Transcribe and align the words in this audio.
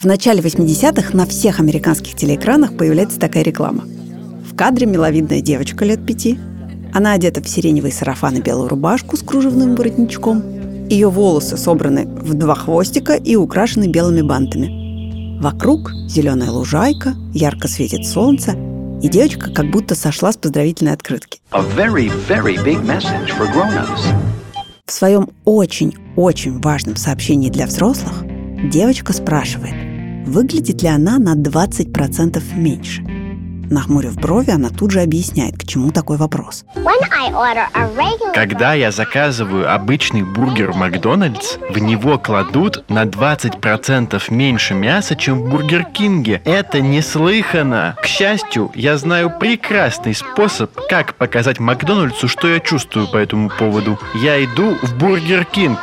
В 0.00 0.04
начале 0.04 0.40
80-х 0.40 1.12
на 1.12 1.26
всех 1.26 1.58
американских 1.58 2.14
телеэкранах 2.14 2.76
появляется 2.76 3.18
такая 3.18 3.42
реклама. 3.42 3.82
В 4.48 4.54
кадре 4.54 4.86
миловидная 4.86 5.40
девочка 5.40 5.84
лет 5.84 6.06
пяти. 6.06 6.38
Она 6.94 7.14
одета 7.14 7.42
в 7.42 7.48
сиреневый 7.48 7.90
сарафан 7.90 8.36
и 8.36 8.40
белую 8.40 8.68
рубашку 8.68 9.16
с 9.16 9.22
кружевным 9.24 9.74
воротничком. 9.74 10.88
Ее 10.88 11.10
волосы 11.10 11.56
собраны 11.56 12.06
в 12.06 12.34
два 12.34 12.54
хвостика 12.54 13.14
и 13.14 13.34
украшены 13.34 13.88
белыми 13.88 14.22
бантами. 14.22 15.40
Вокруг 15.42 15.90
зеленая 16.06 16.52
лужайка, 16.52 17.16
ярко 17.34 17.66
светит 17.66 18.06
солнце, 18.06 18.52
и 19.02 19.08
девочка 19.08 19.50
как 19.50 19.68
будто 19.72 19.96
сошла 19.96 20.30
с 20.30 20.36
поздравительной 20.36 20.92
открытки. 20.92 21.40
very, 21.74 22.12
very 22.28 22.56
в 24.86 24.92
своем 24.92 25.28
очень-очень 25.44 26.60
важном 26.60 26.94
сообщении 26.94 27.50
для 27.50 27.66
взрослых 27.66 28.24
девочка 28.62 29.12
спрашивает– 29.12 29.74
Выглядит 30.28 30.82
ли 30.82 30.88
она 30.88 31.18
на 31.18 31.34
20% 31.34 32.42
меньше? 32.54 33.02
Нахмурив 33.70 34.14
брови, 34.16 34.50
она 34.50 34.68
тут 34.68 34.90
же 34.90 35.00
объясняет, 35.00 35.56
к 35.56 35.66
чему 35.66 35.90
такой 35.90 36.18
вопрос. 36.18 36.66
Когда 38.34 38.74
я 38.74 38.90
заказываю 38.90 39.74
обычный 39.74 40.22
бургер 40.22 40.72
в 40.72 40.76
Макдональдс, 40.76 41.56
в 41.70 41.78
него 41.78 42.18
кладут 42.18 42.84
на 42.90 43.04
20% 43.04 44.22
меньше 44.28 44.74
мяса, 44.74 45.16
чем 45.16 45.40
в 45.40 45.50
Бургер 45.50 45.84
Кинге. 45.84 46.42
Это 46.44 46.82
неслыханно. 46.82 47.96
К 48.02 48.06
счастью, 48.06 48.70
я 48.74 48.98
знаю 48.98 49.32
прекрасный 49.40 50.14
способ, 50.14 50.70
как 50.90 51.14
показать 51.14 51.58
Макдональдсу, 51.58 52.28
что 52.28 52.48
я 52.48 52.60
чувствую 52.60 53.08
по 53.08 53.16
этому 53.16 53.48
поводу. 53.48 53.98
Я 54.22 54.44
иду 54.44 54.76
в 54.82 54.98
Бургер 54.98 55.46
Кинг. 55.46 55.78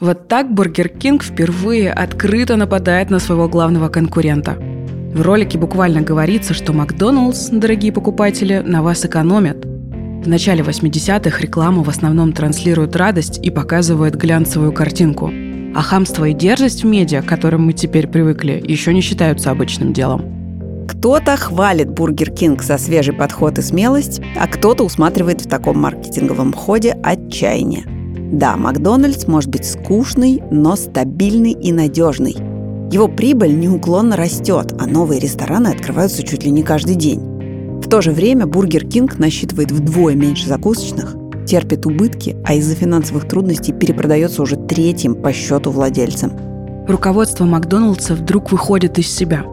Вот 0.00 0.28
так 0.28 0.54
Бургер 0.54 0.90
Кинг 0.90 1.24
впервые 1.24 1.92
открыто 1.92 2.54
нападает 2.54 3.10
на 3.10 3.18
своего 3.18 3.48
главного 3.48 3.88
конкурента. 3.88 4.56
В 4.56 5.20
ролике 5.22 5.58
буквально 5.58 6.02
говорится, 6.02 6.54
что 6.54 6.72
Макдоналдс, 6.72 7.48
дорогие 7.48 7.92
покупатели, 7.92 8.62
на 8.64 8.84
вас 8.84 9.04
экономят. 9.04 9.64
В 9.64 10.28
начале 10.28 10.62
80-х 10.62 11.40
рекламу 11.40 11.82
в 11.82 11.88
основном 11.88 12.32
транслирует 12.32 12.94
радость 12.94 13.40
и 13.42 13.50
показывает 13.50 14.14
глянцевую 14.14 14.72
картинку. 14.72 15.32
А 15.74 15.82
хамство 15.82 16.26
и 16.26 16.32
дерзость 16.32 16.84
в 16.84 16.86
медиа, 16.86 17.20
к 17.22 17.26
которым 17.26 17.66
мы 17.66 17.72
теперь 17.72 18.06
привыкли, 18.06 18.62
еще 18.64 18.94
не 18.94 19.00
считаются 19.00 19.50
обычным 19.50 19.92
делом. 19.92 20.86
Кто-то 20.86 21.36
хвалит 21.36 21.90
Бургер 21.90 22.30
Кинг 22.30 22.62
за 22.62 22.78
свежий 22.78 23.14
подход 23.14 23.58
и 23.58 23.62
смелость, 23.62 24.20
а 24.38 24.46
кто-то 24.46 24.84
усматривает 24.84 25.40
в 25.40 25.48
таком 25.48 25.80
маркетинговом 25.80 26.52
ходе 26.52 26.96
отчаяние– 27.02 27.84
да, 28.30 28.56
Макдональдс 28.58 29.26
может 29.26 29.50
быть 29.50 29.64
скучный, 29.64 30.42
но 30.50 30.76
стабильный 30.76 31.52
и 31.52 31.72
надежный. 31.72 32.36
Его 32.92 33.08
прибыль 33.08 33.58
неуклонно 33.58 34.16
растет, 34.16 34.74
а 34.78 34.86
новые 34.86 35.18
рестораны 35.18 35.68
открываются 35.68 36.22
чуть 36.22 36.44
ли 36.44 36.50
не 36.50 36.62
каждый 36.62 36.94
день. 36.94 37.20
В 37.82 37.88
то 37.88 38.02
же 38.02 38.12
время 38.12 38.46
Бургер 38.46 38.86
Кинг 38.86 39.18
насчитывает 39.18 39.72
вдвое 39.72 40.14
меньше 40.14 40.46
закусочных, 40.46 41.16
терпит 41.46 41.86
убытки, 41.86 42.36
а 42.44 42.54
из-за 42.54 42.74
финансовых 42.74 43.26
трудностей 43.26 43.72
перепродается 43.72 44.42
уже 44.42 44.56
третьим 44.56 45.14
по 45.14 45.32
счету 45.32 45.70
владельцам. 45.70 46.32
Руководство 46.86 47.46
Макдоналдса 47.46 48.14
вдруг 48.14 48.52
выходит 48.52 48.98
из 48.98 49.10
себя. 49.10 49.44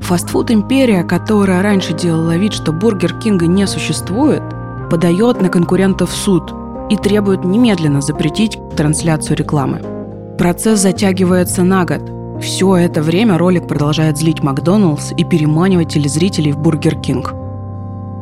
Фастфуд-империя, 0.00 1.02
которая 1.02 1.62
раньше 1.62 1.94
делала 1.94 2.36
вид, 2.36 2.52
что 2.52 2.72
Бургер 2.72 3.18
Кинга 3.20 3.46
не 3.46 3.66
существует, 3.66 4.42
подает 4.90 5.40
на 5.40 5.48
конкурентов 5.48 6.10
суд– 6.10 6.52
и 6.90 6.96
требуют 6.96 7.44
немедленно 7.44 8.00
запретить 8.00 8.58
трансляцию 8.76 9.36
рекламы. 9.36 9.80
Процесс 10.38 10.80
затягивается 10.80 11.62
на 11.62 11.84
год. 11.84 12.02
Все 12.42 12.76
это 12.76 13.02
время 13.02 13.36
ролик 13.36 13.66
продолжает 13.66 14.16
злить 14.16 14.42
Макдоналдс 14.42 15.12
и 15.16 15.24
переманивать 15.24 15.92
телезрителей 15.92 16.52
в 16.52 16.58
Бургер 16.58 17.00
Кинг. 17.00 17.32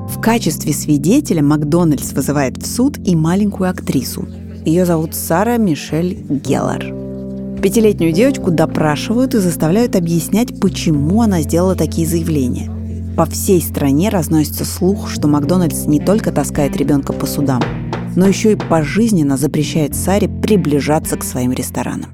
В 0.08 0.20
качестве 0.20 0.72
свидетеля 0.72 1.42
Макдональдс 1.42 2.12
вызывает 2.12 2.56
в 2.56 2.66
суд 2.66 2.96
и 2.98 3.14
маленькую 3.14 3.68
актрису. 3.68 4.26
Ее 4.64 4.86
зовут 4.86 5.14
Сара 5.14 5.58
Мишель 5.58 6.24
Геллар. 6.28 6.86
Пятилетнюю 7.60 8.12
девочку 8.12 8.50
допрашивают 8.50 9.34
и 9.34 9.38
заставляют 9.38 9.96
объяснять, 9.96 10.60
почему 10.60 11.22
она 11.22 11.42
сделала 11.42 11.74
такие 11.74 12.06
заявления. 12.06 12.70
По 13.16 13.24
всей 13.24 13.60
стране 13.60 14.08
разносится 14.10 14.64
слух, 14.64 15.10
что 15.10 15.26
Макдональдс 15.26 15.86
не 15.86 16.00
только 16.00 16.32
таскает 16.32 16.76
ребенка 16.76 17.12
по 17.12 17.26
судам, 17.26 17.62
но 18.16 18.26
еще 18.26 18.52
и 18.52 18.56
пожизненно 18.56 19.36
запрещает 19.36 19.94
Саре 19.94 20.28
приближаться 20.28 21.16
к 21.16 21.22
своим 21.22 21.52
ресторанам. 21.52 22.10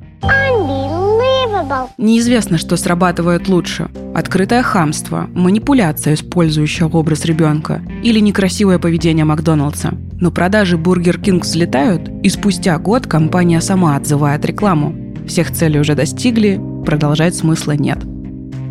Неизвестно, 1.96 2.58
что 2.58 2.76
срабатывает 2.76 3.48
лучше. 3.48 3.88
Открытое 4.14 4.62
хамство, 4.62 5.28
манипуляция, 5.32 6.14
использующая 6.14 6.88
образ 6.88 7.24
ребенка, 7.24 7.80
или 8.02 8.20
некрасивое 8.20 8.78
поведение 8.78 9.24
Макдоналдса. 9.24 9.94
Но 10.20 10.30
продажи 10.30 10.76
Бургер 10.76 11.18
Кинг 11.18 11.44
взлетают, 11.44 12.10
и 12.22 12.28
спустя 12.28 12.78
год 12.78 13.06
компания 13.06 13.60
сама 13.60 13.96
отзывает 13.96 14.44
рекламу. 14.44 14.94
Всех 15.26 15.52
целей 15.52 15.80
уже 15.80 15.94
достигли, 15.94 16.60
продолжать 16.84 17.34
смысла 17.34 17.72
нет. 17.72 17.98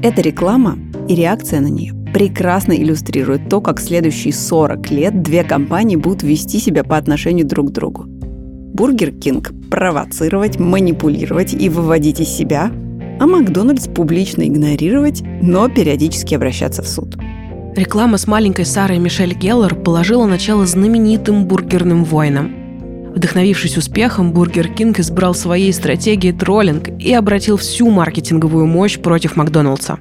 Эта 0.03 0.21
реклама 0.21 0.77
и 1.07 1.15
реакция 1.15 1.61
на 1.61 1.67
нее 1.67 2.00
прекрасно 2.13 2.73
иллюстрирует 2.73 3.49
то, 3.49 3.61
как 3.61 3.79
следующие 3.79 4.33
40 4.33 4.91
лет 4.91 5.21
две 5.21 5.43
компании 5.43 5.95
будут 5.95 6.23
вести 6.23 6.59
себя 6.59 6.83
по 6.83 6.97
отношению 6.97 7.45
друг 7.45 7.69
к 7.69 7.71
другу. 7.71 8.05
Бургер 8.07 9.11
Кинг– 9.11 9.51
провоцировать, 9.69 10.59
манипулировать 10.59 11.53
и 11.53 11.69
выводить 11.69 12.19
из 12.19 12.29
себя, 12.29 12.71
а 13.19 13.27
Макдональдс 13.27 13.87
публично 13.87 14.43
игнорировать, 14.43 15.21
но 15.41 15.69
периодически 15.69 16.35
обращаться 16.35 16.81
в 16.81 16.87
суд. 16.87 17.15
Реклама 17.75 18.17
с 18.17 18.27
маленькой 18.27 18.65
Сарой 18.65 18.97
Мишель 18.97 19.33
Геллер 19.33 19.75
положила 19.75 20.25
начало 20.25 20.65
знаменитым 20.65 21.45
бургерным 21.45 22.03
войнам. 22.03 22.55
Вдохновившись 23.15 23.77
успехом, 23.77 24.31
Бургер 24.31 24.69
Кинг 24.69 24.99
избрал 24.99 25.33
своей 25.35 25.71
стратегией 25.73 26.33
троллинг 26.33 26.87
и 26.99 27.13
обратил 27.13 27.57
всю 27.57 27.89
маркетинговую 27.89 28.67
мощь 28.67 28.97
против 28.97 29.35
Макдоналдса. 29.35 29.99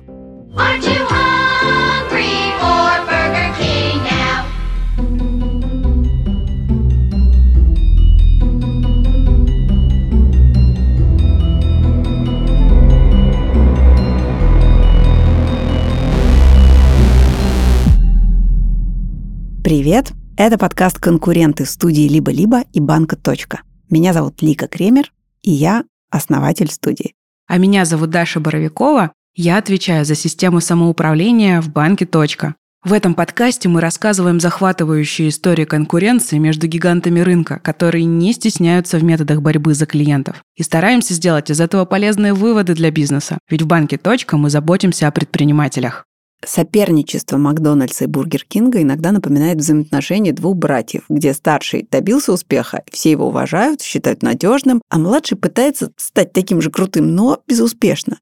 Привет! 19.70 20.10
Это 20.36 20.58
подкаст 20.58 20.98
«Конкуренты» 20.98 21.64
студии 21.64 22.08
«Либо-либо» 22.08 22.62
и 22.72 22.81
банка 22.81 23.14
«Точка». 23.14 23.60
Меня 23.88 24.12
зовут 24.12 24.42
Лика 24.42 24.66
Кремер, 24.66 25.12
и 25.42 25.53
я 25.53 25.84
основатель 26.10 26.69
студии. 26.72 27.14
А 27.47 27.56
меня 27.56 27.84
зовут 27.84 28.10
Даша 28.10 28.41
Боровикова. 28.41 29.12
Я 29.36 29.58
отвечаю 29.58 30.04
за 30.04 30.16
систему 30.16 30.60
самоуправления 30.60 31.60
в 31.60 31.69
банке 31.69 32.04
«Точка». 32.04 32.56
В 32.82 32.92
этом 32.92 33.14
подкасте 33.14 33.69
мы 33.69 33.81
рассказываем 33.81 34.41
захватывающие 34.41 35.28
истории 35.28 35.66
конкуренции 35.66 36.38
между 36.38 36.66
гигантами 36.66 37.20
рынка, 37.20 37.60
которые 37.62 38.06
не 38.06 38.32
стесняются 38.32 38.98
в 38.98 39.04
методах 39.04 39.41
борьбы 39.41 39.75
за 39.75 39.87
клиентов. 39.87 40.42
И 40.56 40.64
стараемся 40.64 41.14
сделать 41.14 41.48
из 41.48 41.60
этого 41.60 41.84
полезные 41.84 42.34
выводы 42.34 42.75
для 42.75 42.91
бизнеса. 42.91 43.38
Ведь 43.48 43.62
в 43.62 43.69
банке 43.69 43.98
«Точка» 43.98 44.37
мы 44.37 44.50
заботимся 44.50 45.06
о 45.06 45.12
предпринимателях. 45.12 46.06
Соперничество 46.45 47.37
Макдональдса 47.37 48.05
и 48.05 48.06
Бургер 48.06 48.45
Кинга 48.45 48.81
иногда 48.81 49.12
напоминает 49.12 49.59
взаимоотношения 49.59 50.33
двух 50.33 50.56
братьев, 50.56 51.05
где 51.09 51.34
старший 51.34 51.87
добился 51.91 52.33
успеха, 52.33 52.83
все 52.91 53.11
его 53.11 53.28
уважают, 53.28 53.83
считают 53.83 54.23
надежным, 54.23 54.81
а 54.89 54.99
младший 54.99 55.37
пытается 55.37 55.93
стать 55.97 56.33
таким 56.33 56.62
же 56.62 56.71
крутым, 56.71 57.15
но 57.15 57.43
безуспешно. 57.47 58.19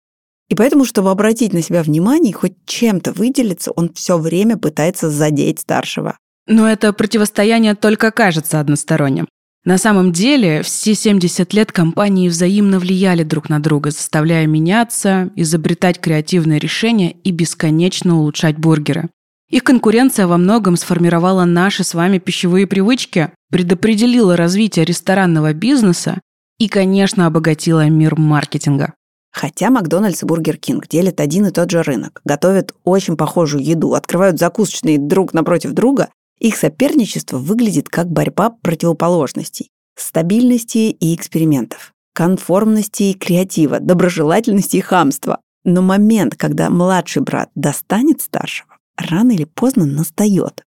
И 0.49 0.55
поэтому, 0.55 0.84
чтобы 0.84 1.10
обратить 1.10 1.53
на 1.53 1.63
себя 1.63 1.83
внимание 1.83 2.31
и 2.31 2.34
хоть 2.34 2.54
чем-то 2.65 3.13
выделиться, 3.13 3.71
он 3.71 3.92
все 3.95 4.19
время 4.19 4.57
пытается 4.57 5.10
задеть 5.10 5.60
старшего. 5.60 6.16
Но 6.47 6.69
это 6.69 6.92
противостояние 6.92 7.75
только 7.75 8.10
кажется 8.10 8.59
односторонним. 8.59 9.28
На 9.65 9.77
самом 9.77 10.13
деле, 10.13 10.63
все 10.63 10.95
70 10.95 11.53
лет 11.53 11.72
компании 11.72 12.28
взаимно 12.28 12.78
влияли 12.78 13.22
друг 13.22 13.49
на 13.49 13.60
друга, 13.60 13.91
заставляя 13.91 14.47
меняться, 14.47 15.31
изобретать 15.37 16.01
креативные 16.01 16.59
решения 16.59 17.10
и 17.10 17.31
бесконечно 17.33 18.19
улучшать 18.19 18.57
бургеры. 18.57 19.09
Их 19.51 19.65
конкуренция 19.65 20.27
во 20.27 20.37
многом 20.37 20.77
сформировала 20.77 21.45
наши 21.45 21.83
с 21.83 21.95
вами 21.95 22.19
пищевые 22.19 22.66
привычки, 22.66 23.31
предопределила 23.51 24.37
развитие 24.37 24.84
ресторанного 24.84 25.55
бизнеса 25.55 26.21
и, 26.59 26.69
конечно, 26.69 27.27
обогатила 27.27 27.89
мир 27.89 28.19
маркетинга. 28.19 28.95
Хотя 29.33 29.71
Макдональдс 29.71 30.22
и 30.22 30.27
Бургер 30.27 30.57
Кинг 30.57 30.89
делят 30.89 31.21
один 31.21 31.47
и 31.47 31.51
тот 31.51 31.71
же 31.71 31.83
рынок, 31.83 32.21
готовят 32.25 32.75
очень 32.84 33.16
похожую 33.16 33.65
еду, 33.65 33.95
открывают 33.95 34.39
закусочные 34.39 34.99
друг 34.99 35.33
напротив 35.33 35.72
друга, 35.72 36.09
их 36.41 36.57
соперничество 36.57 37.39
выглядит 37.39 37.89
как 37.89 38.11
борьба 38.11 38.51
противоположностей, 38.51 39.71
стабильности 39.97 40.91
и 40.91 41.15
экспериментов. 41.15 41.93
конформности 42.15 43.05
и 43.05 43.15
креатива, 43.15 43.79
доброжелательности 43.79 44.79
и 44.79 44.81
хамства. 44.81 45.39
Но 45.65 45.83
момент, 45.83 46.35
когда 46.35 46.69
младший 46.69 47.23
брат 47.23 47.49
достанет 47.55 48.23
старшего, 48.23 48.71
рано 48.97 49.31
или 49.31 49.45
поздно 49.45 49.87
настает. 49.87 50.65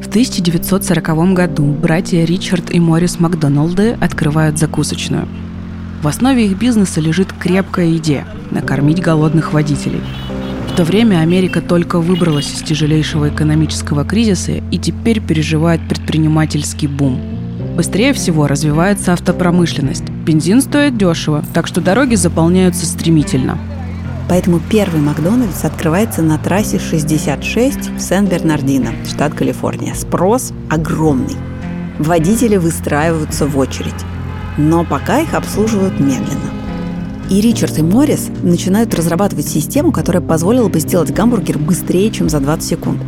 В 0.00 0.08
1940 0.08 1.34
году 1.34 1.72
братья 1.72 2.24
Ричард 2.24 2.70
и 2.70 2.80
Морис 2.80 3.20
Макдоналды 3.20 3.98
открывают 4.00 4.58
закусочную. 4.58 5.28
В 6.02 6.08
основе 6.08 6.46
их 6.46 6.58
бизнеса 6.58 7.02
лежит 7.02 7.34
крепкая 7.34 7.96
идея– 7.98 8.26
накормить 8.52 9.00
голодных 9.00 9.52
водителей. 9.52 10.00
В 10.72 10.76
то 10.76 10.84
время 10.84 11.20
Америка 11.20 11.60
только 11.60 11.98
выбралась 11.98 12.52
из 12.52 12.62
тяжелейшего 12.62 13.28
экономического 13.28 14.04
кризиса 14.04 14.52
и 14.70 14.78
теперь 14.78 15.20
переживает 15.20 15.86
предпринимательский 15.88 16.88
бум. 16.88 17.20
Быстрее 17.76 18.12
всего 18.12 18.46
развивается 18.46 19.12
автопромышленность. 19.12 20.08
Бензин 20.24 20.60
стоит 20.60 20.96
дешево, 20.96 21.44
так 21.52 21.66
что 21.66 21.80
дороги 21.80 22.14
заполняются 22.14 22.86
стремительно– 22.86 23.58
Поэтому 24.32 24.60
первый 24.60 25.02
Макдональдс 25.02 25.62
открывается 25.64 26.22
на 26.22 26.38
трассе 26.38 26.78
66 26.78 27.90
в 27.90 28.00
Сен-Бернардино, 28.00 28.92
штат 29.06 29.34
Калифорния. 29.34 29.94
Спрос 29.94 30.54
огромный. 30.70 31.36
Водители 31.98 32.56
выстраиваются 32.56 33.46
в 33.46 33.58
очередь. 33.58 33.92
Но 34.56 34.84
пока 34.84 35.20
их 35.20 35.34
обслуживают 35.34 36.00
медленно. 36.00 36.61
И 37.32 37.40
Ричард 37.40 37.78
и 37.78 37.82
Моррис 37.82 38.28
начинают 38.42 38.94
разрабатывать 38.94 39.48
систему, 39.48 39.90
которая 39.90 40.22
позволила 40.22 40.68
бы 40.68 40.78
сделать 40.78 41.12
гамбургер 41.12 41.58
быстрее, 41.58 42.10
чем 42.10 42.28
за 42.28 42.40
20 42.40 42.62
секунд. 42.62 43.00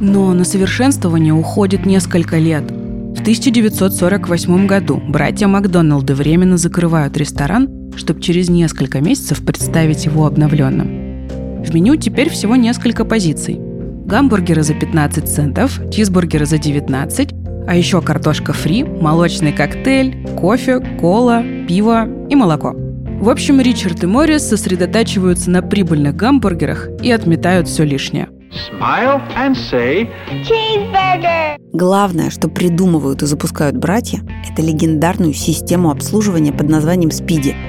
Но 0.00 0.32
на 0.32 0.44
совершенствование 0.44 1.34
уходит 1.34 1.84
несколько 1.84 2.38
лет. 2.38 2.64
В 2.70 3.20
1948 3.20 4.66
году 4.66 5.00
братья 5.06 5.46
Макдоналды 5.46 6.14
временно 6.14 6.56
закрывают 6.56 7.16
ресторан 7.16 7.84
чтобы 7.96 8.20
через 8.20 8.48
несколько 8.48 9.00
месяцев 9.00 9.44
представить 9.44 10.04
его 10.04 10.26
обновленным. 10.26 11.64
В 11.64 11.74
меню 11.74 11.96
теперь 11.96 12.28
всего 12.28 12.56
несколько 12.56 13.04
позиций. 13.04 13.58
Гамбургеры 14.06 14.62
за 14.62 14.74
15 14.74 15.28
центов, 15.28 15.80
чизбургеры 15.90 16.44
за 16.46 16.58
19, 16.58 17.30
а 17.66 17.76
еще 17.76 18.02
картошка 18.02 18.52
фри, 18.52 18.84
молочный 18.84 19.52
коктейль, 19.52 20.26
кофе, 20.36 20.80
кола, 21.00 21.42
пиво 21.66 22.06
и 22.28 22.34
молоко. 22.34 22.83
В 23.24 23.30
общем, 23.30 23.58
Ричард 23.58 24.04
и 24.04 24.06
Моррис 24.06 24.46
сосредотачиваются 24.46 25.48
на 25.48 25.62
прибыльных 25.62 26.14
гамбургерах 26.14 26.90
и 27.02 27.10
отметают 27.10 27.68
все 27.68 27.82
лишнее. 27.82 28.28
Smile 28.52 29.18
and 29.34 29.56
say 29.56 30.10
Cheeseburger. 30.42 31.56
Главное, 31.72 32.28
что 32.28 32.48
придумывают 32.48 33.22
и 33.22 33.26
запускают 33.26 33.78
братья, 33.78 34.20
это 34.46 34.60
легендарную 34.60 35.32
систему 35.32 35.90
обслуживания 35.90 36.52
под 36.52 36.68
названием 36.68 37.10
Спиди– 37.10 37.56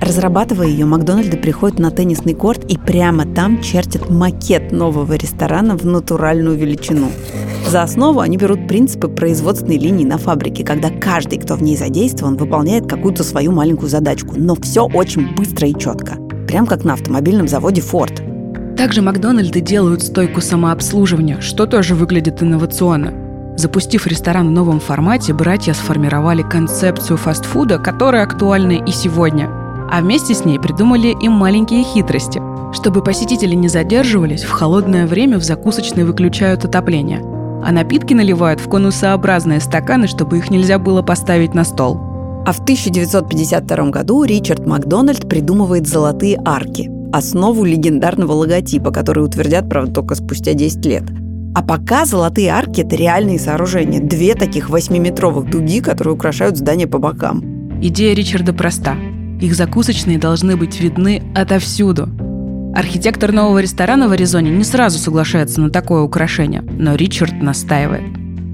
Разрабатывая 0.00 0.68
ее, 0.68 0.86
Макдональды 0.86 1.36
приходят 1.36 1.78
на 1.78 1.90
теннисный 1.90 2.34
корт 2.34 2.64
и 2.64 2.78
прямо 2.78 3.26
там 3.26 3.60
чертят 3.60 4.08
макет 4.08 4.70
нового 4.70 5.14
ресторана 5.14 5.76
в 5.76 5.84
натуральную 5.84 6.56
величину. 6.56 7.08
За 7.68 7.82
основу 7.82 8.20
они 8.20 8.36
берут 8.36 8.66
принципы 8.66 9.08
производственной 9.08 9.76
линии 9.76 10.04
на 10.04 10.16
фабрике, 10.16 10.64
когда 10.64 10.90
каждый, 10.90 11.38
кто 11.38 11.54
в 11.54 11.62
ней 11.62 11.76
задействован, 11.76 12.36
выполняет 12.36 12.86
какую-то 12.88 13.22
свою 13.22 13.52
маленькую 13.52 13.90
задачку, 13.90 14.34
но 14.36 14.54
все 14.54 14.86
очень 14.86 15.34
быстро 15.34 15.68
и 15.68 15.78
четко. 15.78 16.16
Прям 16.46 16.66
как 16.66 16.84
на 16.84 16.94
автомобильном 16.94 17.46
заводе 17.46 17.82
Ford. 17.82 18.76
Также 18.76 19.02
Макдональды 19.02 19.60
делают 19.60 20.02
стойку 20.02 20.40
самообслуживания, 20.40 21.40
что 21.40 21.66
тоже 21.66 21.94
выглядит 21.94 22.42
инновационно. 22.42 23.12
Запустив 23.58 24.06
ресторан 24.06 24.48
в 24.48 24.52
новом 24.52 24.80
формате, 24.80 25.34
братья 25.34 25.74
сформировали 25.74 26.42
концепцию 26.42 27.18
фастфуда, 27.18 27.78
которая 27.78 28.22
актуальна 28.22 28.72
и 28.72 28.90
сегодня– 28.92 29.50
а 29.90 30.00
вместе 30.00 30.34
с 30.34 30.44
ней 30.44 30.58
придумали 30.58 31.16
и 31.20 31.28
маленькие 31.28 31.82
хитрости. 31.82 32.40
Чтобы 32.72 33.02
посетители 33.02 33.54
не 33.54 33.68
задерживались, 33.68 34.44
в 34.44 34.50
холодное 34.50 35.06
время 35.06 35.38
в 35.38 35.42
закусочной 35.42 36.04
выключают 36.04 36.64
отопление, 36.64 37.22
а 37.62 37.72
напитки 37.72 38.14
наливают 38.14 38.60
в 38.60 38.68
конусообразные 38.68 39.60
стаканы, 39.60 40.06
чтобы 40.06 40.38
их 40.38 40.50
нельзя 40.50 40.78
было 40.78 41.02
поставить 41.02 41.54
на 41.54 41.64
стол. 41.64 41.98
А 42.46 42.52
в 42.52 42.60
1952 42.60 43.90
году 43.90 44.24
Ричард 44.24 44.66
Макдональд 44.66 45.28
придумывает 45.28 45.86
золотые 45.86 46.40
арки, 46.44 46.90
основу 47.12 47.64
легендарного 47.64 48.32
логотипа, 48.32 48.90
который 48.90 49.24
утвердят, 49.24 49.68
правда, 49.68 49.92
только 49.92 50.14
спустя 50.14 50.54
10 50.54 50.86
лет. 50.86 51.04
А 51.54 51.62
пока 51.62 52.04
золотые 52.04 52.50
арки– 52.50 52.80
это 52.82 52.94
реальные 52.94 53.38
сооружения. 53.38 54.00
Две 54.00 54.34
таких 54.34 54.70
восьмиметровых 54.70 55.50
дуги, 55.50 55.80
которые 55.80 56.14
украшают 56.14 56.56
здание 56.56 56.86
по 56.86 56.98
бокам. 56.98 57.80
Идея 57.82 58.14
Ричарда 58.14 58.52
проста. 58.52 58.96
Их 59.40 59.54
закусочные 59.54 60.18
должны 60.18 60.56
быть 60.56 60.80
видны 60.80 61.22
отовсюду. 61.34 62.08
Архитектор 62.78 63.32
нового 63.32 63.58
ресторана 63.58 64.06
в 64.06 64.12
Аризоне 64.12 64.52
не 64.52 64.62
сразу 64.62 65.00
соглашается 65.00 65.60
на 65.60 65.68
такое 65.68 66.02
украшение, 66.02 66.62
но 66.62 66.94
Ричард 66.94 67.42
настаивает. 67.42 68.04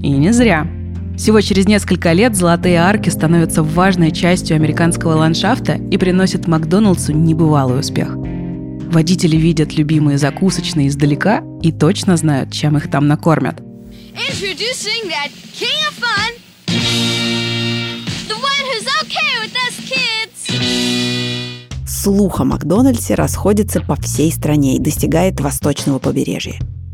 И 0.01 0.09
не 0.09 0.33
зря. 0.33 0.65
Всего 1.15 1.41
через 1.41 1.67
несколько 1.67 2.11
лет 2.11 2.35
золотые 2.35 2.79
арки 2.79 3.09
становятся 3.09 3.61
важной 3.61 4.09
частью 4.09 4.55
американского 4.55 5.13
ландшафта 5.13 5.73
и 5.73 5.97
приносят 5.99 6.47
Макдоналдсу 6.47 7.13
небывалый 7.13 7.79
успех. 7.79 8.15
Водители 8.15 9.35
видят 9.35 9.77
любимые 9.77 10.17
закусочные 10.17 10.87
издалека 10.87 11.43
и 11.61 11.71
точно 11.71 12.17
знают, 12.17 12.51
чем 12.51 12.77
их 12.77 12.89
там 12.89 13.07
накормят. 13.07 13.59
Introducing 14.15 15.07
that 15.07 15.29
king 15.53 15.69
of 15.87 15.93
fun, 16.01 17.44
слух 22.05 22.39
о 22.39 22.43
Макдональдсе 22.43 23.15
расходится 23.15 23.81
по 23.81 23.95
всей 23.95 24.31
стране 24.31 24.75
и 24.75 24.79
достигает 24.79 25.41
восточного 25.41 25.97
побережья. 25.97 26.53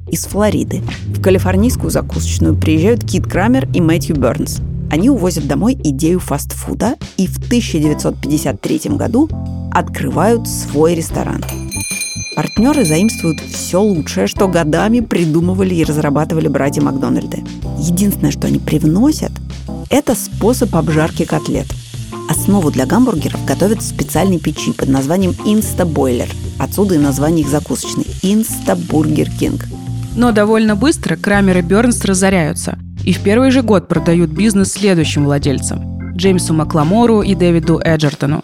Из 0.09 0.23
Флориды 0.23 0.81
в 1.07 1.21
калифорнийскую 1.21 1.91
закусочную 1.91 2.55
приезжают 2.55 3.03
Кит 3.03 3.25
Крамер 3.25 3.67
и 3.73 3.81
Мэтью 3.81 4.15
Бернс. 4.15 4.61
Они 4.89 5.09
увозят 5.09 5.47
домой 5.47 5.77
идею 5.83 6.21
фастфуда 6.21 6.95
и 7.17 7.27
в 7.27 7.39
1953 7.39 8.95
году 8.95 9.29
открывают 9.73 10.47
свой 10.47 10.95
ресторан. 10.95 11.43
Партнеры 12.33 12.85
заимствуют 12.85 13.41
все 13.41 13.81
лучшее, 13.81 14.27
что 14.27 14.47
годами 14.47 15.01
придумывали 15.01 15.75
и 15.75 15.83
разрабатывали 15.83 16.47
братья 16.47 16.81
Макдональды. 16.81 17.43
Единственное, 17.79 18.31
что 18.31 18.47
они 18.47 18.59
привносят, 18.59 19.33
это 19.89 20.15
способ 20.15 20.73
обжарки 20.73 21.25
котлет– 21.25 21.67
Основу 22.31 22.71
для 22.71 22.85
гамбургеров 22.85 23.43
готовят 23.43 23.81
в 23.81 23.85
специальной 23.85 24.39
печи 24.39 24.71
под 24.71 24.87
названием 24.87 25.35
Инста-бойлер. 25.43 26.29
Отсюда 26.59 26.95
и 26.95 26.97
название 26.97 27.43
их 27.43 27.49
закусочной– 27.49 28.05
Инста-бургер 28.23 29.29
Кинг. 29.37 29.65
Но 30.15 30.31
довольно 30.31 30.77
быстро 30.77 31.17
Крамер 31.17 31.57
и 31.57 31.61
Бернс 31.61 32.05
разоряются 32.05 32.79
и 33.03 33.11
в 33.11 33.19
первый 33.19 33.51
же 33.51 33.63
год 33.63 33.89
продают 33.89 34.29
бизнес 34.29 34.71
следующим 34.71 35.25
владельцам– 35.25 36.13
Джеймсу 36.15 36.53
Макламору 36.53 37.21
и 37.21 37.35
Дэвиду 37.35 37.81
Эджертону. 37.83 38.41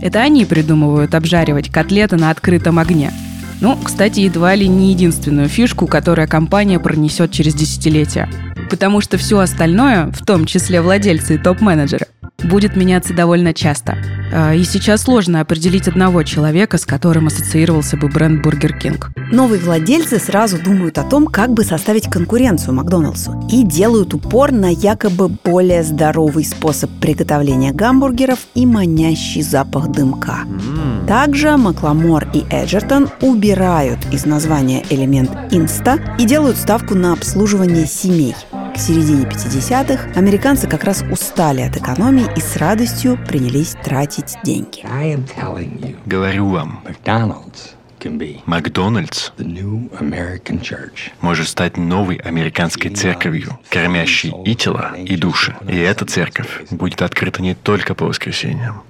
Это 0.00 0.22
они 0.22 0.46
придумывают 0.46 1.14
обжаривать 1.14 1.70
котлеты 1.70 2.16
на 2.16 2.30
открытом 2.30 2.78
огне. 2.78 3.12
Ну, 3.60 3.76
кстати, 3.76 4.20
едва 4.20 4.54
ли 4.54 4.66
не 4.66 4.92
единственную 4.92 5.50
фишку, 5.50 5.86
которую 5.86 6.26
компания 6.26 6.80
пронесет 6.80 7.32
через 7.32 7.52
десятилетия. 7.52 8.30
Потому 8.70 9.02
что 9.02 9.18
все 9.18 9.40
остальное, 9.40 10.10
в 10.10 10.24
том 10.24 10.46
числе 10.46 10.80
владельцы 10.80 11.34
и 11.34 11.38
топ-менеджеры– 11.38 12.06
будет 12.44 12.76
меняться 12.76 13.14
довольно 13.14 13.54
часто. 13.54 13.98
А, 14.32 14.54
и 14.54 14.62
сейчас 14.64 15.02
сложно 15.02 15.40
определить 15.40 15.88
одного 15.88 16.22
человека, 16.22 16.78
с 16.78 16.86
которым 16.86 17.26
ассоциировался 17.26 17.96
бы 17.96 18.08
бренд 18.08 18.44
Burger 18.44 18.72
King. 18.80 19.04
Новые 19.32 19.60
владельцы 19.60 20.18
сразу 20.18 20.58
думают 20.62 20.98
о 20.98 21.04
том, 21.04 21.26
как 21.26 21.50
бы 21.50 21.64
составить 21.64 22.08
конкуренцию 22.08 22.74
Макдоналдсу 22.74 23.48
и 23.50 23.64
делают 23.64 24.14
упор 24.14 24.52
на 24.52 24.70
якобы 24.70 25.28
более 25.28 25.82
здоровый 25.82 26.44
способ 26.44 26.90
приготовления 27.00 27.72
гамбургеров 27.72 28.38
и 28.54 28.66
манящий 28.66 29.42
запах 29.42 29.88
дымка. 29.88 30.40
Также 31.06 31.56
Макламор 31.56 32.28
и 32.32 32.44
Эджертон 32.50 33.08
убирают 33.20 33.98
из 34.12 34.26
названия 34.26 34.84
элемент 34.90 35.30
«инста» 35.50 35.98
и 36.18 36.24
делают 36.24 36.56
ставку 36.56 36.94
на 36.94 37.12
обслуживание 37.12 37.86
семей– 37.86 38.34
к 38.80 38.82
середине 38.82 39.24
50-х 39.24 40.18
американцы 40.18 40.66
как 40.66 40.84
раз 40.84 41.04
устали 41.10 41.60
от 41.60 41.76
экономии 41.76 42.26
и 42.34 42.40
с 42.40 42.56
радостью 42.56 43.18
принялись 43.28 43.76
тратить 43.84 44.38
деньги. 44.42 44.82
Говорю 46.06 46.48
вам, 46.48 46.82
Макдональдс 46.86 47.72
может 51.20 51.48
стать 51.48 51.76
новой 51.76 52.16
американской 52.16 52.90
церковью, 52.90 53.58
кормящей 53.68 54.32
и 54.46 54.54
тела, 54.54 54.94
и 54.96 55.14
души. 55.18 55.54
И 55.68 55.76
эта 55.76 56.06
церковь 56.06 56.62
будет 56.70 57.02
открыта 57.02 57.42
не 57.42 57.54
только 57.54 57.94
по 57.94 58.06
воскресеньям. 58.06 58.82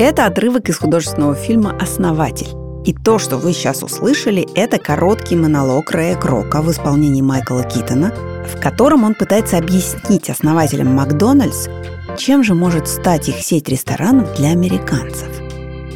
Это 0.00 0.26
отрывок 0.26 0.68
из 0.68 0.78
художественного 0.78 1.36
фильма 1.36 1.78
«Основатель». 1.80 2.67
И 2.88 2.94
то, 2.94 3.18
что 3.18 3.36
вы 3.36 3.52
сейчас 3.52 3.82
услышали, 3.82 4.48
это 4.54 4.78
короткий 4.78 5.36
монолог 5.36 5.90
Рэя 5.90 6.16
Крока 6.16 6.62
в 6.62 6.70
исполнении 6.70 7.20
Майкла 7.20 7.62
Китона, 7.62 8.14
в 8.46 8.58
котором 8.58 9.04
он 9.04 9.14
пытается 9.14 9.58
объяснить 9.58 10.30
основателям 10.30 10.94
Макдональдс, 10.94 11.68
чем 12.16 12.42
же 12.42 12.54
может 12.54 12.88
стать 12.88 13.28
их 13.28 13.42
сеть 13.42 13.68
ресторанов 13.68 14.34
для 14.38 14.52
американцев. 14.52 15.28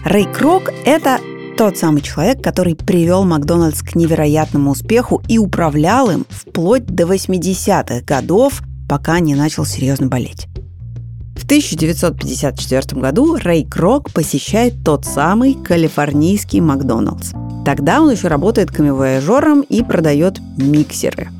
Рэй 0.04 0.26
Крок– 0.26 0.70
это 0.84 1.18
тот 1.56 1.78
самый 1.78 2.02
человек, 2.02 2.42
который 2.42 2.74
привел 2.74 3.24
Макдональдс 3.24 3.80
к 3.80 3.94
невероятному 3.94 4.72
успеху 4.72 5.22
и 5.28 5.38
управлял 5.38 6.10
им 6.10 6.26
вплоть 6.28 6.84
до 6.84 7.04
80-х 7.04 8.02
годов, 8.04 8.60
пока 8.86 9.18
не 9.20 9.34
начал 9.34 9.64
серьезно 9.64 10.08
болеть. 10.08 10.46
В 11.42 11.44
1954 11.44 13.00
году 13.00 13.34
Рэй 13.34 13.64
Крок 13.64 14.12
посещает 14.12 14.74
тот 14.84 15.04
самый 15.04 15.54
калифорнийский 15.54 16.60
Макдоналдс. 16.60 17.32
Тогда 17.64 18.00
он 18.00 18.12
еще 18.12 18.28
работает 18.28 18.70
камевояжером 18.70 19.62
и 19.62 19.82
продает 19.82 20.38
миксеры. 20.56 21.30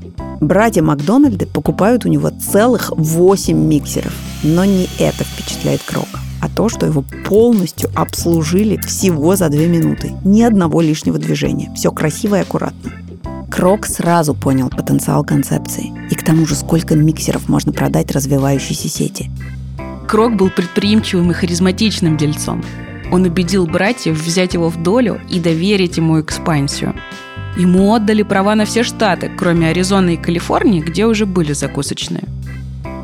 Братья 0.41 0.83
Макдональды 0.83 1.47
покупают 1.47 2.05
у 2.05 2.09
него 2.09 2.31
целых 2.31 2.91
8 2.97 3.57
миксеров. 3.57 4.13
Но 4.43 4.65
не 4.65 4.89
это 4.99 5.23
впечатляет 5.23 5.83
Крока, 5.83 6.19
а 6.41 6.49
то, 6.49 6.69
что 6.69 6.85
его 6.85 7.05
полностью 7.25 7.89
обслужили 7.95 8.79
всего 8.79 9.37
за 9.37 9.51
2 9.51 9.61
минуты. 9.67 10.15
Ни 10.25 10.43
одного 10.43 10.81
лишнего 10.81 11.17
движения. 11.19 11.73
Все 11.77 11.93
красиво 11.93 12.35
и 12.35 12.41
аккуратно. 12.41 12.91
Крок 13.49 13.87
сразу 13.87 14.35
понял 14.35 14.69
потенциал 14.69 15.23
концепции. 15.23 15.93
И 16.11 16.17
к 16.17 16.25
тому 16.25 16.45
же, 16.45 16.57
сколько 16.57 16.97
миксеров 16.97 17.49
можно 17.49 17.73
продать 17.73 18.11
развивающейся 18.11 18.89
сети. 18.89 19.31
Крок 20.12 20.37
был 20.37 20.50
предприимчивым 20.50 21.31
и 21.31 21.35
харизматичным 21.35 22.19
дельцом. 22.19 22.62
Он 23.11 23.25
убедил 23.25 23.66
братьев 23.66 24.23
взять 24.23 24.52
его 24.52 24.69
в 24.69 24.83
долю 24.83 25.19
и 25.31 25.40
доверить 25.40 25.97
ему 25.97 26.21
экспансию. 26.21 26.95
Ему 27.57 27.95
отдали 27.95 28.23
права 28.23 28.54
на 28.54 28.66
все 28.66 28.83
штаты, 28.83 29.31
кроме 29.35 29.69
Аризоны 29.69 30.12
и 30.12 30.16
Калифорнии, 30.19 30.83
где 30.83 31.07
уже 31.07 31.25
были 31.25 31.54
закусочные. 31.54 32.25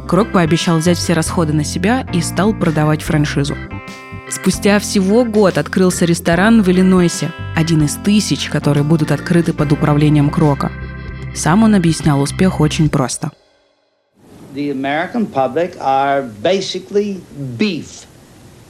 Крок 0.06 0.32
пообещал 0.32 0.76
взять 0.76 0.98
все 0.98 1.14
расходы 1.14 1.54
на 1.54 1.64
себя 1.64 2.06
и 2.12 2.20
стал 2.20 2.52
продавать 2.52 3.00
франшизу. 3.00 3.56
Спустя 4.28 4.78
всего 4.78 5.24
год 5.24 5.56
открылся 5.56 6.04
ресторан 6.04 6.60
в 6.60 6.68
Иллинойсе, 6.70 7.30
один 7.56 7.84
из 7.84 7.94
тысяч, 7.94 8.50
которые 8.50 8.84
будут 8.84 9.12
открыты 9.12 9.54
под 9.54 9.72
управлением 9.72 10.28
Крока. 10.28 10.70
Сам 11.34 11.62
он 11.62 11.74
объяснял 11.74 12.20
успех 12.20 12.60
очень 12.60 12.90
просто– 12.90 13.32
the 14.54 14.70
American 14.70 15.26
public 15.26 15.76
are 15.80 16.22
basically 16.42 17.20
beef 17.56 18.06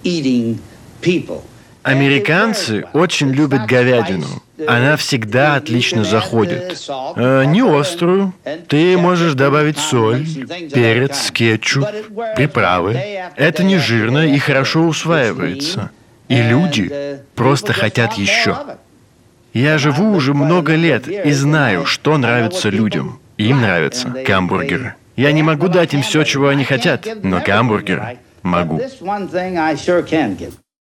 eating 0.04 0.58
people. 1.00 1.42
Американцы 1.82 2.84
очень 2.92 3.30
любят 3.30 3.64
говядину. 3.66 4.26
Она 4.66 4.96
всегда 4.96 5.54
отлично 5.54 6.04
заходит. 6.04 6.76
Э, 7.16 7.44
не 7.46 7.62
острую. 7.62 8.34
Ты 8.66 8.98
можешь 8.98 9.34
добавить 9.34 9.78
соль, 9.78 10.26
перец, 10.74 11.30
кетчуп, 11.30 11.86
приправы. 12.36 12.94
Это 13.36 13.62
не 13.62 13.78
жирно 13.78 14.26
и 14.26 14.38
хорошо 14.38 14.82
усваивается. 14.82 15.90
И 16.28 16.42
люди 16.42 17.20
просто 17.34 17.72
хотят 17.72 18.14
еще. 18.14 18.56
Я 19.54 19.78
живу 19.78 20.12
уже 20.12 20.34
много 20.34 20.74
лет 20.74 21.08
и 21.08 21.32
знаю, 21.32 21.86
что 21.86 22.18
нравится 22.18 22.68
людям. 22.68 23.18
Им 23.38 23.60
нравятся 23.60 24.08
гамбургеры. 24.26 24.94
Я 25.18 25.32
не 25.32 25.42
могу 25.42 25.66
дать 25.66 25.94
им 25.94 26.02
все, 26.02 26.22
чего 26.22 26.46
они 26.46 26.62
хотят, 26.62 27.04
но 27.24 27.40
гамбургер 27.44 28.18
могу. 28.44 28.80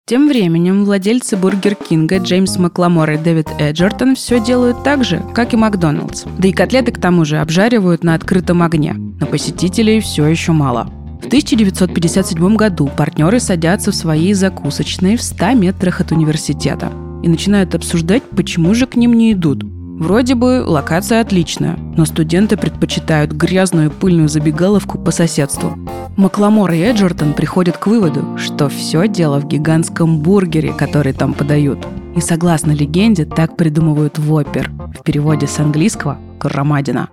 Тем 0.04 0.28
временем 0.28 0.84
владельцы 0.84 1.38
Бургер 1.38 1.74
Кинга 1.74 2.18
Джеймс 2.18 2.58
Макламор 2.58 3.12
и 3.12 3.16
Дэвид 3.16 3.48
Эджертон 3.58 4.14
все 4.14 4.38
делают 4.38 4.84
так 4.84 5.04
же, 5.04 5.22
как 5.34 5.54
и 5.54 5.56
Макдоналдс. 5.56 6.24
Да 6.38 6.48
и 6.48 6.52
котлеты 6.52 6.92
к 6.92 7.00
тому 7.00 7.24
же 7.24 7.38
обжаривают 7.38 8.04
на 8.04 8.12
открытом 8.12 8.62
огне. 8.62 8.92
Но 8.92 9.26
посетителей 9.26 10.00
все 10.00 10.26
еще 10.26 10.52
мало. 10.52 10.90
В 11.22 11.28
1957 11.28 12.56
году 12.56 12.90
партнеры 12.94 13.40
садятся 13.40 13.90
в 13.90 13.94
своей 13.94 14.34
закусочной 14.34 15.16
в 15.16 15.22
100 15.22 15.54
метрах 15.54 16.02
от 16.02 16.12
университета 16.12 16.92
и 17.22 17.28
начинают 17.28 17.74
обсуждать, 17.74 18.22
почему 18.36 18.74
же 18.74 18.86
к 18.86 18.96
ним 18.96 19.14
не 19.14 19.32
идут. 19.32 19.64
Вроде 19.98 20.34
бы 20.34 20.62
локация 20.62 21.22
отличная, 21.22 21.78
но 21.96 22.04
студенты 22.04 22.58
предпочитают 22.58 23.32
грязную 23.32 23.90
пыльную 23.90 24.28
забегаловку 24.28 24.98
по 24.98 25.10
соседству. 25.10 25.78
Макламор 26.18 26.70
и 26.72 26.80
Эджертон 26.80 27.32
приходят 27.32 27.78
к 27.78 27.86
выводу, 27.86 28.36
что 28.36 28.68
все 28.68 29.08
дело 29.08 29.40
в 29.40 29.46
гигантском 29.46 30.18
бургере, 30.18 30.74
который 30.74 31.14
там 31.14 31.32
подают. 31.32 31.78
И 32.14 32.20
согласно 32.20 32.72
легенде, 32.72 33.24
так 33.24 33.56
придумывают 33.56 34.18
вопер. 34.18 34.70
В 34.98 35.02
переводе 35.02 35.46
с 35.46 35.58
английского 35.58 36.18
«громадина». 36.38 37.08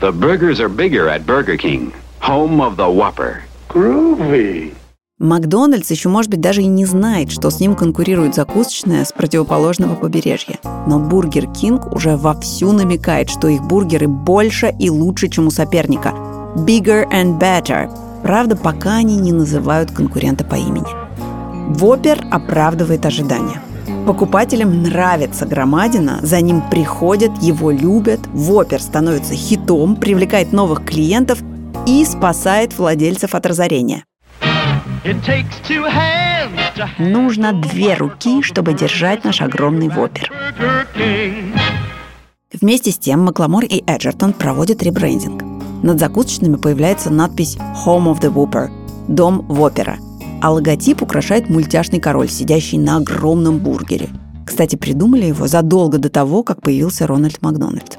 The 0.00 0.12
burgers 0.12 0.60
are 0.60 0.68
bigger 0.68 1.08
at 1.08 1.24
Burger 1.24 1.56
King, 1.56 1.90
home 2.20 2.60
of 2.60 2.76
the 2.76 2.86
Whopper. 2.86 3.40
Groovy. 3.70 4.74
Макдональдс 5.24 5.90
еще, 5.90 6.10
может 6.10 6.30
быть, 6.30 6.42
даже 6.42 6.60
и 6.60 6.66
не 6.66 6.84
знает, 6.84 7.32
что 7.32 7.48
с 7.48 7.58
ним 7.58 7.74
конкурирует 7.74 8.34
закусочная 8.34 9.06
с 9.06 9.12
противоположного 9.12 9.94
побережья. 9.94 10.58
Но 10.86 10.98
Бургер 10.98 11.50
Кинг 11.50 11.94
уже 11.94 12.18
вовсю 12.18 12.72
намекает, 12.72 13.30
что 13.30 13.48
их 13.48 13.62
бургеры 13.62 14.06
больше 14.06 14.74
и 14.78 14.90
лучше, 14.90 15.28
чем 15.28 15.46
у 15.46 15.50
соперника. 15.50 16.10
Bigger 16.56 17.10
and 17.10 17.38
better. 17.38 17.90
Правда, 18.22 18.54
пока 18.54 18.96
они 18.96 19.16
не 19.16 19.32
называют 19.32 19.90
конкурента 19.90 20.44
по 20.44 20.56
имени. 20.56 20.86
Воппер 21.74 22.22
оправдывает 22.30 23.06
ожидания. 23.06 23.62
Покупателям 24.06 24.82
нравится 24.82 25.46
громадина, 25.46 26.18
за 26.20 26.42
ним 26.42 26.62
приходят, 26.70 27.32
его 27.42 27.70
любят, 27.70 28.20
Воппер 28.34 28.82
становится 28.82 29.32
хитом, 29.32 29.96
привлекает 29.96 30.52
новых 30.52 30.84
клиентов 30.84 31.38
и 31.86 32.04
спасает 32.04 32.76
владельцев 32.76 33.34
от 33.34 33.46
разорения– 33.46 34.04
Нужно 36.98 37.52
две 37.52 37.94
руки, 37.94 38.42
чтобы 38.42 38.72
держать 38.72 39.24
наш 39.24 39.42
огромный 39.42 39.88
вопер. 39.88 40.32
Вместе 42.52 42.90
с 42.90 42.98
тем 42.98 43.20
Макламор 43.24 43.64
и 43.64 43.82
Эджертон 43.86 44.32
проводят 44.32 44.82
ребрендинг. 44.82 45.42
Над 45.82 45.98
закусочными 45.98 46.56
появляется 46.56 47.10
надпись 47.10 47.58
«Home 47.84 48.10
of 48.10 48.20
the 48.20 48.32
Whopper»– 48.32 48.70
«Дом 49.08 49.44
Вопера», 49.48 49.98
а 50.40 50.50
логотип 50.50 51.02
украшает 51.02 51.50
мультяшный 51.50 52.00
король, 52.00 52.30
сидящий 52.30 52.78
на 52.78 52.96
огромном 52.96 53.58
бургере. 53.58 54.08
Кстати, 54.46 54.76
придумали 54.76 55.26
его 55.26 55.46
задолго 55.46 55.98
до 55.98 56.08
того, 56.08 56.42
как 56.42 56.62
появился 56.62 57.06
Рональд 57.06 57.42
Макдональд. 57.42 57.98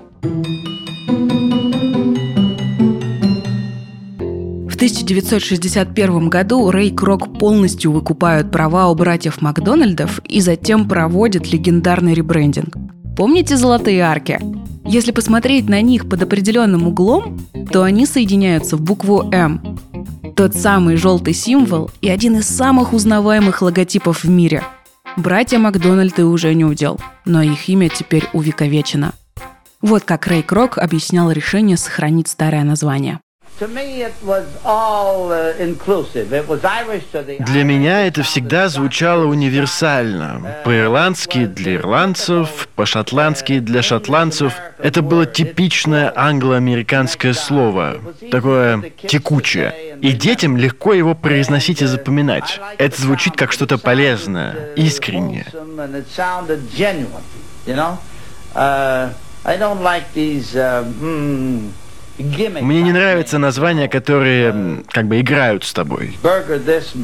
В 4.76 4.78
1961 4.78 6.28
году 6.28 6.70
Рэй 6.70 6.92
Крок 6.92 7.40
полностью 7.40 7.94
выкупают 7.94 8.52
права 8.52 8.90
у 8.90 8.96
братьев 8.96 9.42
Макдональдов 9.42 10.20
и 10.28 10.42
затем 10.42 10.90
проводят 10.90 11.50
легендарный 11.50 12.14
ребрендинг. 12.14 12.76
Помните 13.16 13.56
золотые 13.56 14.02
арки? 14.02 14.38
Если 14.84 15.14
посмотреть 15.14 15.70
на 15.70 15.80
них 15.80 16.10
под 16.10 16.24
определенным 16.24 16.90
углом, 16.90 17.40
то 17.72 17.84
они 17.84 18.06
соединяются 18.06 18.76
в 18.76 18.82
букву 18.82 19.30
«М». 19.32 19.80
Тот 20.36 20.56
самый 20.56 20.98
желтый 20.98 21.34
символ 21.34 21.90
и 22.02 22.10
один 22.10 22.36
из 22.40 22.46
самых 22.46 22.92
узнаваемых 22.92 23.62
логотипов 23.62 24.26
в 24.26 24.30
мире. 24.30 24.62
Братья 25.16 25.58
Макдональды 25.58 26.26
уже 26.26 26.54
не 26.54 26.66
удел, 26.66 27.00
но 27.24 27.42
их 27.42 27.70
имя 27.70 27.88
теперь 27.88 28.28
увековечено. 28.34 29.14
Вот 29.80 30.04
как 30.04 30.28
Рэй 30.28 30.44
Крок 30.44 30.80
объяснял 30.80 31.32
решение 31.32 31.78
сохранить 31.78 32.28
старое 32.28 32.66
название. 32.66 33.22
Для 33.58 33.68
меня 37.64 38.08
это 38.08 38.24
всегда 38.24 38.68
звучало 38.68 39.26
универсально. 39.26 40.58
По-ирландски 40.66 41.46
для 41.46 41.76
ирландцев, 41.76 42.68
по-шотландски 42.76 43.60
для 43.60 43.82
шотландцев. 43.82 44.54
Это 44.78 45.02
было 45.02 45.26
типичное 45.26 46.12
англо-американское 46.16 47.34
слово, 47.34 48.02
такое 48.30 48.92
текучее. 49.08 49.98
И 50.02 50.12
детям 50.12 50.58
легко 50.58 50.94
его 50.94 51.16
произносить 51.16 51.82
и 51.82 51.86
запоминать. 51.86 52.60
Это 52.78 53.02
звучит 53.02 53.38
как 53.38 53.54
что-то 53.54 53.78
полезное, 53.78 54.74
искреннее. 54.76 55.46
I 59.48 59.58
don't 59.58 59.84
like 59.84 60.12
these, 60.16 60.56
uh, 60.56 60.84
mm, 60.84 61.70
мне 62.18 62.82
не 62.82 62.92
нравятся 62.92 63.38
названия, 63.40 63.90
которые 63.90 64.84
как 64.90 65.08
бы 65.08 65.20
играют 65.20 65.64
с 65.64 65.74
тобой. 65.74 66.18
Uh, 66.24 66.98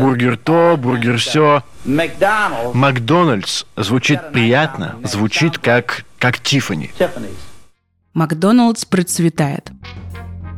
бургер 0.00 0.36
то, 0.36 0.76
бургер 0.78 1.18
все. 1.18 1.62
Макдональдс 1.84 3.64
звучит 3.76 4.32
приятно, 4.32 4.96
звучит 5.04 5.58
как, 5.58 6.04
как 6.18 6.38
Тиффани. 6.38 6.90
Макдональдс 8.14 8.84
процветает. 8.84 9.70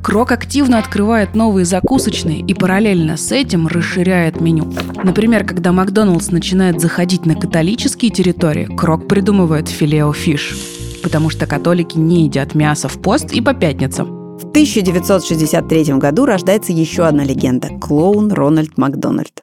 Крок 0.03 0.33
активно 0.33 0.79
открывает 0.79 1.35
новые 1.35 1.67
закусочные 1.67 2.41
и 2.41 2.55
параллельно 2.55 3.19
с 3.19 3.33
этим 3.33 3.67
расширяет 3.67 4.41
меню. 4.41 4.73
Например, 5.05 5.45
когда 5.45 5.73
Макдоналдс 5.73 6.31
начинает 6.31 6.81
заходить 6.81 7.27
на 7.27 7.35
католические 7.35 8.11
территории, 8.11 8.65
Крок 8.65 9.09
придумывает 9.09 9.69
филео 9.69 10.15
фиш, 10.15 10.57
потому 11.03 11.31
что 11.31 11.47
католики 11.47 11.99
не 11.99 12.25
едят 12.25 12.55
мясо 12.55 12.89
в 12.89 13.01
пост 13.01 13.33
и 13.33 13.41
по 13.41 13.55
пятницам. 13.55 14.39
В 14.39 14.45
1963 14.49 15.95
году 15.95 16.25
рождается 16.25 16.73
еще 16.73 17.05
одна 17.05 17.25
легенда– 17.25 17.69
клоун 17.81 18.33
Рональд 18.33 18.79
Макдональд. 18.79 19.43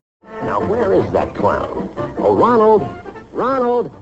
Oh! 2.19 2.87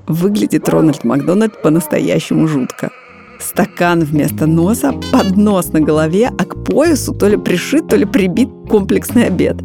Выглядит 0.06 0.68
Рональд 0.68 1.04
Макдональд 1.04 1.60
по-настоящему 1.62 2.48
жутко. 2.48 2.90
Стакан 3.38 4.00
вместо 4.00 4.46
носа, 4.46 4.94
поднос 5.12 5.72
на 5.72 5.80
голове, 5.80 6.30
а 6.38 6.44
к 6.44 6.64
поясу 6.64 7.12
то 7.12 7.28
ли 7.28 7.36
пришит, 7.36 7.88
то 7.88 7.96
ли 7.96 8.06
прибит 8.06 8.48
комплексный 8.70 9.26
обед. 9.26 9.56